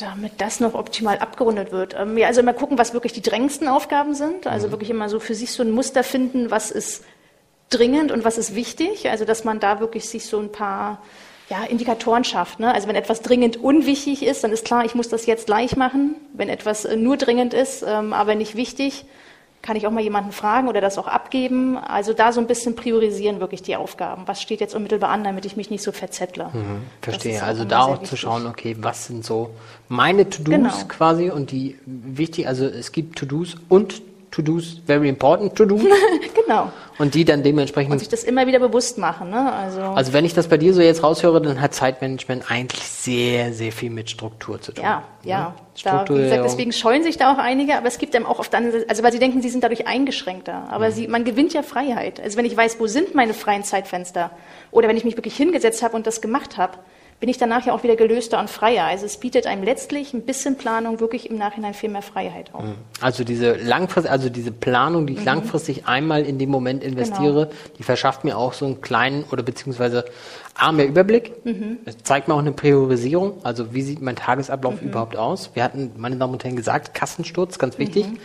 damit 0.00 0.32
das 0.38 0.60
noch 0.60 0.74
optimal 0.74 1.18
abgerundet 1.18 1.72
wird. 1.72 1.96
Ähm, 1.98 2.18
ja, 2.18 2.26
also 2.26 2.40
immer 2.40 2.52
gucken, 2.52 2.78
was 2.78 2.92
wirklich 2.92 3.12
die 3.12 3.22
drängendsten 3.22 3.68
Aufgaben 3.68 4.14
sind. 4.14 4.46
Also 4.46 4.70
wirklich 4.70 4.90
immer 4.90 5.08
so 5.08 5.20
für 5.20 5.34
sich 5.34 5.52
so 5.52 5.62
ein 5.62 5.70
Muster 5.70 6.04
finden, 6.04 6.50
was 6.50 6.70
ist 6.70 7.04
dringend 7.70 8.12
und 8.12 8.24
was 8.24 8.38
ist 8.38 8.54
wichtig. 8.54 9.08
Also 9.08 9.24
dass 9.24 9.44
man 9.44 9.60
da 9.60 9.80
wirklich 9.80 10.08
sich 10.08 10.26
so 10.26 10.38
ein 10.38 10.52
paar 10.52 11.02
ja, 11.48 11.64
Indikatoren 11.64 12.24
schafft. 12.24 12.60
Ne? 12.60 12.72
Also 12.72 12.88
wenn 12.88 12.96
etwas 12.96 13.22
dringend 13.22 13.56
unwichtig 13.56 14.24
ist, 14.24 14.44
dann 14.44 14.52
ist 14.52 14.64
klar, 14.64 14.84
ich 14.84 14.94
muss 14.94 15.08
das 15.08 15.26
jetzt 15.26 15.46
gleich 15.46 15.76
machen. 15.76 16.16
Wenn 16.32 16.48
etwas 16.48 16.84
äh, 16.84 16.96
nur 16.96 17.16
dringend 17.16 17.54
ist, 17.54 17.84
ähm, 17.86 18.12
aber 18.12 18.34
nicht 18.34 18.56
wichtig, 18.56 19.04
kann 19.66 19.76
ich 19.76 19.86
auch 19.86 19.90
mal 19.90 20.02
jemanden 20.02 20.30
fragen 20.30 20.68
oder 20.68 20.80
das 20.80 20.96
auch 20.96 21.08
abgeben. 21.08 21.76
Also 21.76 22.12
da 22.12 22.30
so 22.32 22.40
ein 22.40 22.46
bisschen 22.46 22.76
priorisieren 22.76 23.40
wirklich 23.40 23.62
die 23.62 23.74
Aufgaben. 23.74 24.22
Was 24.26 24.40
steht 24.40 24.60
jetzt 24.60 24.74
unmittelbar 24.76 25.10
an, 25.10 25.24
damit 25.24 25.44
ich 25.44 25.56
mich 25.56 25.70
nicht 25.70 25.82
so 25.82 25.90
verzettle. 25.90 26.50
Das 27.00 27.14
Verstehe. 27.14 27.42
Also 27.42 27.64
da 27.64 27.80
auch 27.82 27.96
zu 27.96 28.02
wichtig. 28.02 28.20
schauen, 28.20 28.46
okay, 28.46 28.76
was 28.78 29.06
sind 29.08 29.24
so 29.24 29.50
meine 29.88 30.30
To-Dos 30.30 30.54
Genau. 30.54 30.72
quasi 30.88 31.30
und 31.30 31.50
die 31.50 31.76
wichtig, 31.84 32.46
also 32.46 32.64
es 32.64 32.92
gibt 32.92 33.18
To-Dos 33.18 33.56
und 33.68 34.02
To-Dos, 34.30 34.82
very 34.86 35.08
important 35.08 35.56
To-Do 35.56 35.80
Genau. 36.46 36.70
Und 36.98 37.14
die 37.14 37.24
dann 37.24 37.42
dementsprechend 37.42 37.92
Und 37.92 37.98
sich 37.98 38.08
das 38.08 38.24
immer 38.24 38.46
wieder 38.46 38.58
bewusst 38.58 38.98
machen. 38.98 39.30
Ne? 39.30 39.52
Also, 39.52 39.80
Also 39.80 40.12
wenn 40.12 40.24
ich 40.24 40.34
das 40.34 40.48
bei 40.48 40.56
dir 40.56 40.72
so 40.74 40.80
jetzt 40.80 41.02
raushöre, 41.02 41.40
dann 41.40 41.60
hat 41.60 41.74
Zeitmanagement 41.74 42.50
eigentlich 42.50 42.82
sehr, 42.82 43.52
sehr 43.52 43.72
viel 43.72 43.90
mit 43.90 44.10
Struktur 44.10 44.60
zu 44.60 44.72
tun. 44.72 44.84
ja, 44.84 45.02
ja. 45.22 45.54
Da, 45.84 46.08
wie 46.08 46.14
gesagt, 46.14 46.44
deswegen 46.44 46.72
scheuen 46.72 47.02
sich 47.02 47.18
da 47.18 47.34
auch 47.34 47.38
einige, 47.38 47.76
aber 47.76 47.86
es 47.86 47.98
gibt 47.98 48.16
einem 48.16 48.24
auch 48.24 48.38
oft 48.38 48.52
dann, 48.54 48.72
also 48.88 49.02
weil 49.02 49.12
sie 49.12 49.18
denken, 49.18 49.42
sie 49.42 49.50
sind 49.50 49.62
dadurch 49.62 49.86
eingeschränkter. 49.86 50.60
Mhm. 50.60 50.70
Aber 50.70 50.90
sie, 50.90 51.06
man 51.06 51.24
gewinnt 51.24 51.52
ja 51.52 51.62
Freiheit. 51.62 52.18
Also 52.18 52.38
wenn 52.38 52.46
ich 52.46 52.56
weiß, 52.56 52.80
wo 52.80 52.86
sind 52.86 53.14
meine 53.14 53.34
freien 53.34 53.62
Zeitfenster 53.62 54.30
oder 54.70 54.88
wenn 54.88 54.96
ich 54.96 55.04
mich 55.04 55.16
wirklich 55.16 55.36
hingesetzt 55.36 55.82
habe 55.82 55.94
und 55.94 56.06
das 56.06 56.22
gemacht 56.22 56.56
habe, 56.56 56.78
bin 57.18 57.28
ich 57.28 57.38
danach 57.38 57.64
ja 57.66 57.72
auch 57.72 57.82
wieder 57.82 57.96
gelöster 57.96 58.38
und 58.38 58.50
freier. 58.50 58.84
Also 58.84 59.06
es 59.06 59.16
bietet 59.16 59.46
einem 59.46 59.62
letztlich 59.62 60.12
ein 60.12 60.22
bisschen 60.22 60.56
Planung 60.58 61.00
wirklich 61.00 61.30
im 61.30 61.38
Nachhinein 61.38 61.72
viel 61.74 61.88
mehr 61.88 62.02
Freiheit 62.02 62.50
auch. 62.54 62.64
Also 63.00 63.24
diese 63.24 63.54
langfristig, 63.54 64.10
also 64.10 64.28
diese 64.28 64.52
Planung, 64.52 65.02
Mhm. 65.02 65.06
die 65.06 65.12
ich 65.14 65.24
langfristig 65.24 65.86
einmal 65.86 66.24
in 66.24 66.38
dem 66.38 66.50
Moment 66.50 66.82
Genau. 66.82 66.92
investiere, 66.92 67.50
die 67.78 67.82
verschafft 67.84 68.24
mir 68.24 68.36
auch 68.36 68.52
so 68.52 68.66
einen 68.66 68.80
kleinen 68.82 69.24
oder 69.32 69.42
beziehungsweise 69.42 70.04
A, 70.58 70.72
mehr 70.72 70.86
Überblick. 70.88 71.44
Mhm. 71.44 71.78
Es 71.84 71.98
zeigt 72.02 72.28
mir 72.28 72.34
auch 72.34 72.38
eine 72.38 72.52
Priorisierung. 72.52 73.34
Also 73.42 73.74
wie 73.74 73.82
sieht 73.82 74.00
mein 74.00 74.14
Mhm. 74.14 74.18
Tagesablauf 74.18 74.80
überhaupt 74.80 75.16
aus? 75.16 75.50
Wir 75.54 75.62
hatten, 75.62 75.92
meine 75.96 76.16
Damen 76.16 76.32
und 76.32 76.44
Herren, 76.44 76.56
gesagt, 76.56 76.94
Kassensturz, 76.94 77.58
ganz 77.58 77.78
wichtig. 77.78 78.06
Mhm. 78.06 78.18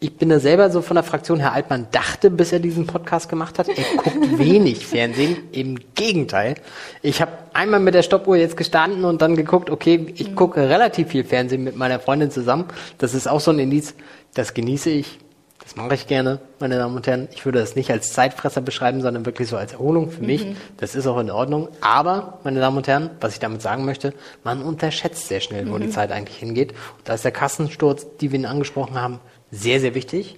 Ich 0.00 0.16
bin 0.16 0.28
da 0.28 0.38
selber 0.38 0.70
so 0.70 0.82
von 0.82 0.94
der 0.96 1.02
Fraktion, 1.04 1.40
Herr 1.40 1.52
Altmann 1.52 1.86
dachte, 1.90 2.30
bis 2.30 2.52
er 2.52 2.60
diesen 2.60 2.86
Podcast 2.86 3.28
gemacht 3.28 3.58
hat, 3.58 3.68
er 3.68 3.84
guckt 3.96 4.16
wenig 4.38 4.86
Fernsehen. 4.86 5.36
Im 5.52 5.78
Gegenteil. 5.94 6.56
Ich 7.02 7.20
habe 7.22 7.32
einmal 7.54 7.80
mit 7.80 7.94
der 7.94 8.02
Stoppuhr 8.02 8.36
jetzt 8.36 8.56
gestanden 8.56 9.04
und 9.04 9.22
dann 9.22 9.34
geguckt, 9.34 9.70
okay, 9.70 9.98
Mhm. 9.98 10.08
ich 10.14 10.34
gucke 10.36 10.60
relativ 10.68 11.08
viel 11.08 11.24
Fernsehen 11.24 11.64
mit 11.64 11.76
meiner 11.76 12.00
Freundin 12.00 12.30
zusammen. 12.30 12.66
Das 12.98 13.14
ist 13.14 13.26
auch 13.28 13.40
so 13.40 13.50
ein 13.50 13.58
Indiz, 13.58 13.94
das 14.34 14.52
genieße 14.54 14.90
ich. 14.90 15.18
Das 15.62 15.76
mache 15.76 15.94
ich 15.94 16.06
gerne, 16.06 16.40
meine 16.60 16.78
Damen 16.78 16.96
und 16.96 17.06
Herren. 17.06 17.28
Ich 17.32 17.44
würde 17.44 17.58
das 17.58 17.76
nicht 17.76 17.90
als 17.90 18.12
Zeitfresser 18.12 18.60
beschreiben, 18.60 19.02
sondern 19.02 19.26
wirklich 19.26 19.48
so 19.48 19.56
als 19.56 19.72
Erholung 19.72 20.10
für 20.10 20.22
mich. 20.22 20.46
Das 20.78 20.94
ist 20.94 21.06
auch 21.06 21.18
in 21.18 21.30
Ordnung. 21.30 21.68
Aber, 21.80 22.38
meine 22.44 22.60
Damen 22.60 22.78
und 22.78 22.86
Herren, 22.86 23.10
was 23.20 23.34
ich 23.34 23.38
damit 23.38 23.60
sagen 23.60 23.84
möchte, 23.84 24.14
man 24.44 24.62
unterschätzt 24.62 25.28
sehr 25.28 25.40
schnell, 25.40 25.70
wo 25.70 25.78
die 25.78 25.90
Zeit 25.90 26.10
eigentlich 26.10 26.38
hingeht. 26.38 26.72
Und 26.72 27.08
da 27.08 27.14
ist 27.14 27.24
der 27.24 27.32
Kassensturz, 27.32 28.06
die 28.20 28.30
wir 28.30 28.38
Ihnen 28.38 28.46
angesprochen 28.46 29.00
haben, 29.00 29.20
sehr, 29.50 29.80
sehr 29.80 29.94
wichtig. 29.94 30.36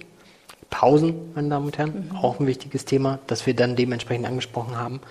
Pausen, 0.69 1.31
meine 1.35 1.49
Damen 1.49 1.67
und 1.67 1.77
Herren, 1.77 2.11
auch 2.21 2.39
ein 2.39 2.47
wichtiges 2.47 2.85
Thema, 2.85 3.19
das 3.27 3.45
wir 3.45 3.53
dann 3.53 3.75
dementsprechend 3.75 4.25
angesprochen 4.25 4.77
haben. 4.77 5.01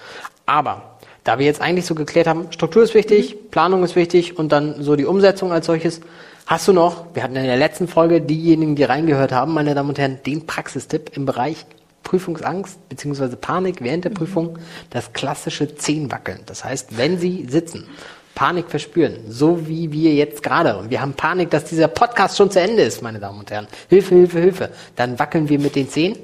Aber 0.47 0.99
da 1.23 1.39
wir 1.39 1.47
jetzt 1.47 1.61
eigentlich 1.61 1.87
so 1.87 1.95
geklärt 1.95 2.27
haben, 2.27 2.51
Struktur 2.51 2.83
ist 2.83 2.95
wichtig, 2.95 3.51
Planung 3.51 3.85
ist 3.85 3.95
wichtig 3.95 4.39
und 4.39 4.53
dann 4.53 4.83
so 4.83 4.97
die 4.97 5.05
Umsetzung 5.05 5.53
als 5.53 5.67
solches, 5.67 6.01
hast 6.51 6.67
du 6.67 6.73
noch, 6.73 7.07
wir 7.15 7.23
hatten 7.23 7.37
in 7.37 7.45
der 7.45 7.57
letzten 7.57 7.87
Folge 7.87 8.21
diejenigen, 8.21 8.75
die 8.75 8.83
reingehört 8.83 9.31
haben, 9.31 9.55
meine 9.55 9.73
Damen 9.77 9.91
und 9.91 9.99
Herren, 10.01 10.19
den 10.27 10.47
Praxistipp 10.47 11.17
im 11.17 11.25
Bereich 11.25 11.65
Prüfungsangst 12.03 12.89
bzw. 12.89 13.37
Panik 13.37 13.77
während 13.81 14.05
der 14.05 14.11
Prüfung, 14.11 14.59
das 14.91 15.13
klassische 15.13 15.77
Zehenwackeln. 15.77 16.41
Das 16.47 16.65
heißt, 16.65 16.99
wenn 16.99 17.21
Sie 17.21 17.47
sitzen, 17.49 17.87
Panik 18.35 18.69
verspüren, 18.69 19.19
so 19.29 19.69
wie 19.69 19.93
wir 19.93 20.15
jetzt 20.15 20.43
gerade. 20.43 20.77
Und 20.77 20.91
wir 20.91 21.01
haben 21.01 21.13
Panik, 21.13 21.51
dass 21.51 21.67
dieser 21.67 21.89
Podcast 21.89 22.37
schon 22.37 22.51
zu 22.51 22.61
Ende 22.61 22.83
ist, 22.83 23.01
meine 23.01 23.21
Damen 23.21 23.39
und 23.39 23.51
Herren. 23.51 23.69
Hilfe, 23.89 24.17
Hilfe, 24.17 24.41
Hilfe. 24.41 24.71
Dann 24.97 25.19
wackeln 25.21 25.49
wir 25.49 25.59
mit 25.61 25.77
den 25.77 25.89
Zehen. 25.89 26.17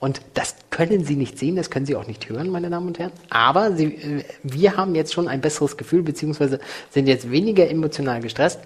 Und 0.00 0.20
das 0.34 0.56
können 0.70 1.04
Sie 1.04 1.14
nicht 1.14 1.38
sehen, 1.38 1.54
das 1.54 1.70
können 1.70 1.86
Sie 1.86 1.94
auch 1.94 2.08
nicht 2.08 2.28
hören, 2.28 2.50
meine 2.50 2.68
Damen 2.68 2.88
und 2.88 2.98
Herren. 2.98 3.12
Aber 3.30 3.72
Sie, 3.72 3.94
äh, 3.94 4.24
wir 4.42 4.76
haben 4.76 4.96
jetzt 4.96 5.14
schon 5.14 5.28
ein 5.28 5.40
besseres 5.40 5.76
Gefühl, 5.76 6.02
beziehungsweise 6.02 6.58
sind 6.90 7.06
jetzt 7.06 7.30
weniger 7.30 7.70
emotional 7.70 8.20
gestresst. 8.20 8.58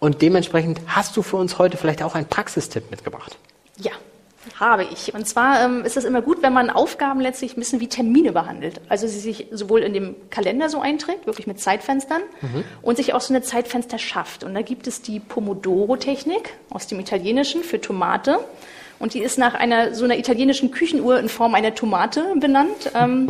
Und 0.00 0.22
dementsprechend 0.22 0.80
hast 0.86 1.16
du 1.16 1.22
für 1.22 1.36
uns 1.36 1.58
heute 1.58 1.76
vielleicht 1.76 2.02
auch 2.02 2.14
einen 2.14 2.26
Praxistipp 2.26 2.90
mitgebracht. 2.90 3.36
Ja, 3.76 3.92
habe 4.58 4.84
ich. 4.84 5.14
Und 5.14 5.28
zwar 5.28 5.62
ähm, 5.62 5.84
ist 5.84 5.98
es 5.98 6.04
immer 6.04 6.22
gut, 6.22 6.42
wenn 6.42 6.54
man 6.54 6.70
Aufgaben 6.70 7.20
letztlich 7.20 7.56
ein 7.56 7.60
bisschen 7.60 7.80
wie 7.80 7.88
Termine 7.88 8.32
behandelt. 8.32 8.80
Also 8.88 9.06
sie 9.06 9.20
sich 9.20 9.48
sowohl 9.52 9.80
in 9.80 9.92
dem 9.92 10.16
Kalender 10.30 10.70
so 10.70 10.80
einträgt, 10.80 11.26
wirklich 11.26 11.46
mit 11.46 11.60
Zeitfenstern, 11.60 12.22
und 12.80 12.96
sich 12.96 13.12
auch 13.12 13.20
so 13.20 13.34
eine 13.34 13.42
Zeitfenster 13.42 13.98
schafft. 13.98 14.42
Und 14.42 14.54
da 14.54 14.62
gibt 14.62 14.86
es 14.86 15.02
die 15.02 15.20
Pomodoro-Technik 15.20 16.54
aus 16.70 16.86
dem 16.86 16.98
Italienischen 16.98 17.62
für 17.62 17.80
Tomate. 17.80 18.38
Und 18.98 19.12
die 19.12 19.20
ist 19.20 19.38
nach 19.38 19.54
einer 19.54 19.94
so 19.94 20.04
einer 20.04 20.18
italienischen 20.18 20.70
Küchenuhr 20.70 21.18
in 21.18 21.28
Form 21.28 21.54
einer 21.54 21.74
Tomate 21.74 22.34
benannt. 22.36 22.90
Ähm, 22.94 23.28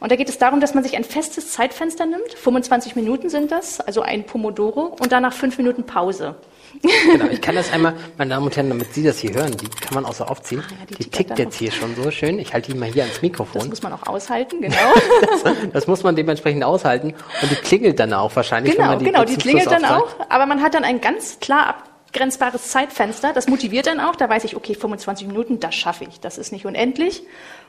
und 0.00 0.12
da 0.12 0.16
geht 0.16 0.28
es 0.28 0.38
darum, 0.38 0.60
dass 0.60 0.74
man 0.74 0.82
sich 0.84 0.96
ein 0.96 1.04
festes 1.04 1.52
Zeitfenster 1.52 2.06
nimmt. 2.06 2.32
25 2.34 2.96
Minuten 2.96 3.28
sind 3.28 3.50
das, 3.52 3.80
also 3.80 4.02
ein 4.02 4.24
Pomodoro, 4.24 4.96
und 5.00 5.12
danach 5.12 5.32
fünf 5.32 5.56
Minuten 5.58 5.84
Pause. 5.84 6.34
Genau, 6.82 7.26
ich 7.30 7.40
kann 7.40 7.54
das 7.54 7.72
einmal, 7.72 7.94
meine 8.18 8.30
Damen 8.34 8.46
und 8.46 8.54
Herren, 8.56 8.68
damit 8.68 8.92
Sie 8.92 9.02
das 9.02 9.18
hier 9.18 9.32
hören, 9.32 9.56
die 9.56 9.66
kann 9.68 9.94
man 9.94 10.04
auch 10.04 10.12
so 10.12 10.24
aufziehen. 10.24 10.62
Ah, 10.68 10.72
ja, 10.80 10.86
die 10.86 10.94
die 11.04 11.10
tickt 11.10 11.38
jetzt 11.38 11.56
hier 11.56 11.70
schon 11.72 11.94
so 11.96 12.10
schön. 12.10 12.38
Ich 12.38 12.52
halte 12.52 12.72
die 12.72 12.78
mal 12.78 12.86
hier 12.90 13.02
ans 13.04 13.14
Das 13.14 13.22
Mikrofon. 13.22 13.68
muss 13.68 13.82
man 13.82 13.92
auch 13.94 14.06
aushalten, 14.06 14.60
genau. 14.60 14.76
Das 15.72 15.86
muss 15.86 16.02
man 16.02 16.16
dementsprechend 16.16 16.64
aushalten. 16.64 17.14
Und 17.42 17.50
die 17.50 17.54
klingelt 17.56 17.98
dann 17.98 18.12
auch 18.12 18.34
wahrscheinlich, 18.36 18.72
wenn 18.72 18.78
Genau, 18.78 18.90
man 18.90 18.98
die 18.98 19.04
genau, 19.06 19.24
die 19.24 19.36
klingelt 19.36 19.70
dann 19.70 19.84
auch, 19.86 20.08
aber 20.28 20.44
man 20.46 20.62
hat 20.62 20.74
dann 20.74 20.84
ein 20.84 21.00
ganz 21.00 21.38
klar 21.40 21.76
abgrenzbares 22.06 22.68
Zeitfenster. 22.68 23.32
Das 23.32 23.48
motiviert 23.48 23.86
dann 23.86 24.00
auch. 24.00 24.16
Da 24.16 24.28
weiß 24.28 24.44
ich, 24.44 24.56
okay, 24.56 24.74
25 24.74 25.26
Minuten, 25.26 25.60
das 25.60 25.74
schaffe 25.74 26.04
ich. 26.04 26.20
Das 26.20 26.38
ist 26.38 26.52
nicht 26.52 26.64
unendlich. 26.66 27.22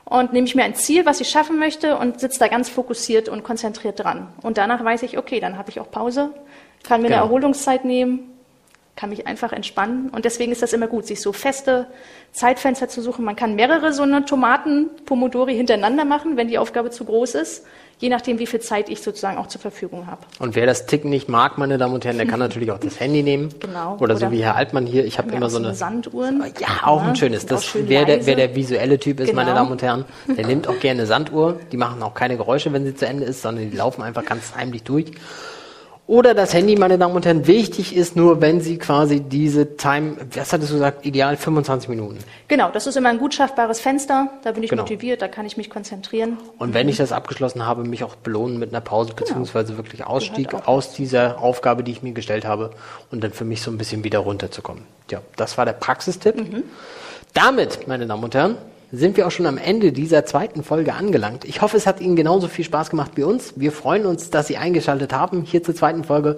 Und 0.06 0.34
nehme 0.34 0.48
ich 0.48 0.56
mir 0.56 0.64
ein 0.64 0.76
Ziel, 0.76 1.06
was 1.06 1.20
ich 1.20 1.30
schaffen 1.30 1.60
möchte 1.60 1.98
und 1.98 2.20
sitze 2.20 2.40
da 2.40 2.48
ganz 2.48 2.70
fokussiert 2.70 3.28
und 3.30 3.44
konzentriert 3.44 4.00
dran. 4.00 4.28
Und 4.42 4.58
danach 4.58 4.84
weiß 4.84 5.04
ich, 5.04 5.18
okay, 5.18 5.40
dann 5.40 5.58
habe 5.58 5.70
ich 5.70 5.80
auch 5.80 5.92
Pause, 5.92 6.32
kann 6.84 7.02
mir 7.02 7.08
Genau. 7.10 7.22
eine 7.22 7.26
Erholungszeit 7.28 7.84
nehmen, 7.84 8.32
kann 8.96 9.10
mich 9.10 9.28
einfach 9.28 9.52
entspannen. 9.52 10.10
Und 10.10 10.24
deswegen 10.26 10.52
ist 10.52 10.62
das 10.62 10.74
immer 10.74 10.88
gut, 10.88 11.06
sich 11.06 11.22
so 11.22 11.34
feste 11.34 11.88
Zeitfenster 12.32 12.88
zu 12.88 13.02
suchen. 13.02 13.26
Man 13.26 13.36
kann 13.36 13.56
mehrere 13.56 13.92
so 13.92 14.04
eine 14.04 14.24
Tomaten-Pomodori 14.26 15.56
hintereinander 15.56 16.06
machen, 16.06 16.38
wenn 16.38 16.48
die 16.48 16.58
Aufgabe 16.58 16.90
zu 16.90 17.04
groß 17.04 17.36
ist, 17.36 17.66
je 18.00 18.10
nachdem, 18.10 18.40
wie 18.40 18.46
viel 18.48 18.60
Zeit 18.60 18.90
ich 18.90 19.02
sozusagen 19.02 19.38
auch 19.38 19.48
zur 19.48 19.60
Verfügung 19.62 20.08
habe. 20.08 20.22
Und 20.40 20.56
wer 20.56 20.66
das 20.66 20.86
Ticken 20.86 21.10
nicht 21.10 21.30
mag, 21.30 21.58
meine 21.58 21.78
Damen 21.78 21.94
und 21.96 22.06
Herren, 22.06 22.18
der 22.18 22.28
kann 22.28 22.40
natürlich 22.40 22.72
auch 22.72 22.78
das 22.80 23.00
Handy 23.00 23.24
nehmen. 23.24 23.50
Genau. 23.60 23.98
Oder, 24.00 24.16
so 24.16 24.26
Oder- 24.28 24.32
wie 24.36 24.44
Herr 24.44 24.56
Altmann 24.56 24.86
hier. 24.86 25.06
Ich 25.06 25.18
habe 25.18 25.32
immer 25.32 25.50
so 25.50 25.58
eine. 25.58 25.74
Sanduhren. 25.74 26.44
Ja, 26.60 26.86
auch 26.88 27.02
ein 27.02 27.10
Ja, 27.10 27.16
schönes. 27.16 27.46
Das, 27.46 27.66
schön 27.66 27.90
wer, 27.90 28.06
der, 28.06 28.26
wer 28.26 28.36
der 28.36 28.56
visuelle 28.56 29.00
Typ 29.00 29.20
ist, 29.20 29.34
meine 29.34 29.50
Genau. 29.50 29.62
Damen 29.62 29.72
und 29.72 29.82
Herren, 29.82 30.06
der 30.28 30.46
nimmt 30.48 30.68
auch 30.68 30.80
gerne 30.80 31.06
Sanduhr. 31.06 31.60
Die 31.72 31.78
machen 31.78 32.02
auch 32.04 32.14
keine 32.14 32.38
Geräusche, 32.38 32.72
wenn 32.74 32.86
sie 32.86 32.96
zu 32.96 33.06
Ende 33.08 33.26
ist, 33.26 33.42
sondern 33.42 33.70
die 33.70 33.76
laufen 33.78 34.02
einfach 34.04 34.24
ganz 34.26 34.54
heimlich 34.56 34.84
durch. 34.84 35.12
Oder 36.08 36.34
das 36.34 36.54
Handy, 36.54 36.78
meine 36.78 36.98
Damen 36.98 37.14
und 37.14 37.26
Herren, 37.26 37.48
wichtig 37.48 37.94
ist 37.94 38.16
nur, 38.16 38.40
wenn 38.40 38.62
Sie 38.62 38.78
quasi 38.78 39.20
diese 39.20 39.76
Time, 39.76 40.16
was 40.34 40.54
hattest 40.54 40.70
du 40.72 40.76
gesagt, 40.76 41.06
ideal 41.06 41.36
25 41.36 41.90
Minuten. 41.90 42.20
Genau, 42.48 42.70
das 42.72 42.88
ist 42.88 42.96
immer 42.96 43.10
ein 43.10 43.18
gut 43.18 43.34
schaffbares 43.34 43.82
Fenster. 43.82 44.30
Da 44.42 44.54
bin 44.54 44.64
ich 44.64 44.70
Genau. 44.70 44.84
motiviert, 44.84 45.22
da 45.22 45.28
kann 45.28 45.46
ich 45.46 45.58
mich 45.58 45.70
konzentrieren. 45.70 46.38
Und 46.60 46.74
wenn 46.74 46.88
ich 46.88 46.96
das 46.96 47.12
abgeschlossen 47.12 47.66
habe, 47.66 47.84
mich 47.84 48.06
auch 48.06 48.16
belohnen 48.16 48.58
mit 48.58 48.70
einer 48.70 48.80
Pause, 48.80 49.14
beziehungsweise 49.14 49.76
wirklich 49.76 50.06
Ausstieg 50.08 50.54
aus 50.66 50.94
dieser 50.94 51.42
Aufgabe, 51.42 51.84
die 51.84 51.92
ich 51.92 52.02
mir 52.02 52.14
gestellt 52.14 52.46
habe 52.46 52.72
und 53.12 53.22
dann 53.22 53.34
für 53.34 53.44
mich 53.44 53.62
so 53.62 53.70
ein 53.70 53.78
bisschen 53.78 54.06
wieder 54.06 54.20
runterzukommen. 54.20 54.84
Ja, 55.12 55.22
das 55.36 55.58
war 55.58 55.66
der 55.66 55.74
Praxistipp. 55.74 56.36
Damit, 57.34 57.86
meine 57.86 58.08
Damen 58.08 58.24
und 58.24 58.34
Herren, 58.34 58.56
sind 58.92 59.18
wir 59.18 59.28
auch 59.28 59.32
schon 59.32 59.46
am 59.46 59.58
Ende 59.58 59.92
dieser 59.92 60.26
zweiten 60.26 60.64
Folge 60.64 60.94
angelangt. 60.94 61.44
Ich 61.46 61.62
hoffe, 61.62 61.78
es 61.78 61.86
hat 61.86 62.00
Ihnen 62.00 62.16
genauso 62.16 62.48
viel 62.48 62.64
Spaß 62.64 62.90
gemacht 62.90 63.12
wie 63.16 63.24
uns. 63.24 63.54
Wir 63.58 63.72
freuen 63.72 64.06
uns, 64.06 64.30
dass 64.30 64.48
Sie 64.48 64.58
eingeschaltet 64.58 65.14
haben 65.14 65.44
hier 65.44 65.62
zur 65.64 65.76
zweiten 65.76 66.04
Folge 66.04 66.38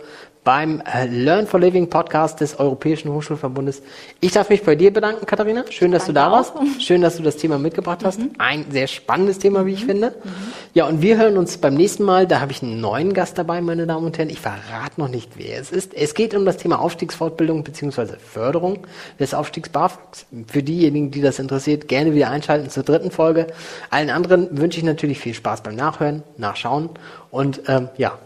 beim 0.50 0.82
äh, 0.82 1.06
Learn 1.06 1.46
for 1.46 1.60
Living 1.60 1.92
Podcast 1.92 2.42
des 2.42 2.58
Europäischen 2.58 3.14
Hochschulverbundes. 3.14 3.84
Ich 4.20 4.32
darf 4.32 4.50
mich 4.50 4.64
bei 4.64 4.74
dir 4.74 4.92
bedanken, 4.92 5.28
Katharina. 5.28 5.64
Schön, 5.70 5.92
dass 5.92 6.08
Danke 6.08 6.14
du 6.14 6.26
da 6.26 6.32
warst. 6.32 6.56
Auch. 6.56 6.64
Schön, 6.80 7.04
dass 7.04 7.18
du 7.18 7.22
das 7.22 7.38
Thema 7.38 7.60
mitgebracht 7.60 8.04
hast. 8.04 8.18
Mhm. 8.18 8.32
Ein 8.40 8.66
sehr 8.72 8.88
spannendes 8.88 9.38
Thema, 9.38 9.68
wie 9.68 9.74
ich 9.74 9.84
mhm. 9.84 9.90
finde. 9.90 10.08
Mhm. 10.08 10.30
Ja, 10.74 10.88
und 10.88 11.04
wir 11.04 11.20
hören 11.20 11.38
uns 11.38 11.60
beim 11.60 11.76
nächsten 11.76 12.02
Mal. 12.02 12.26
Da 12.26 12.40
habe 12.40 12.52
ich 12.52 12.64
einen 12.64 12.82
neuen 12.82 13.14
Gast 13.14 13.38
dabei, 13.38 13.62
meine 13.62 13.86
Damen 13.86 14.08
und 14.08 14.18
Herren. 14.18 14.32
Ich 14.32 14.40
verrate 14.40 15.00
noch 15.00 15.08
nicht, 15.08 15.34
wer 15.36 15.60
es 15.60 15.70
ist. 15.70 15.94
Es 15.94 16.16
geht 16.16 16.34
um 16.34 16.46
das 16.46 16.58
Thema 16.58 16.80
Aufstiegsfortbildung 16.80 17.64
bzw. 17.64 18.14
Förderung 18.18 18.88
des 19.20 19.36
Aufstiegs 19.36 19.70
BAföGs. 19.70 20.26
Für 20.48 20.64
diejenigen, 20.64 21.12
die 21.12 21.22
das 21.22 21.38
interessiert, 21.38 21.88
gerne 21.88 22.16
wieder 22.16 22.32
einschalten 22.32 22.72
zur 22.72 22.82
dritten 22.82 23.12
Folge. 23.12 23.46
Allen 23.92 24.10
anderen 24.10 24.58
wünsche 24.58 24.80
ich 24.80 24.84
natürlich 24.84 25.20
viel 25.20 25.36
Spaß 25.36 25.62
beim 25.62 25.76
Nachhören, 25.76 26.24
Nachschauen 26.38 26.90
und 27.30 27.62
ähm, 27.68 27.90
ja, 27.98 28.18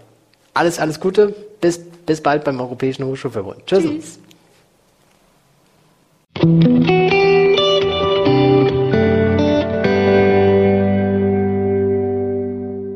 alles, 0.54 0.80
alles 0.80 1.02
Gute. 1.02 1.36
Bis, 1.60 1.82
bis 2.06 2.22
bald 2.22 2.44
beim 2.44 2.60
Europäischen 2.60 3.06
Hochschulverbund. 3.06 3.66
Tschüss. 3.66 4.20
Tschüss. 6.36 6.84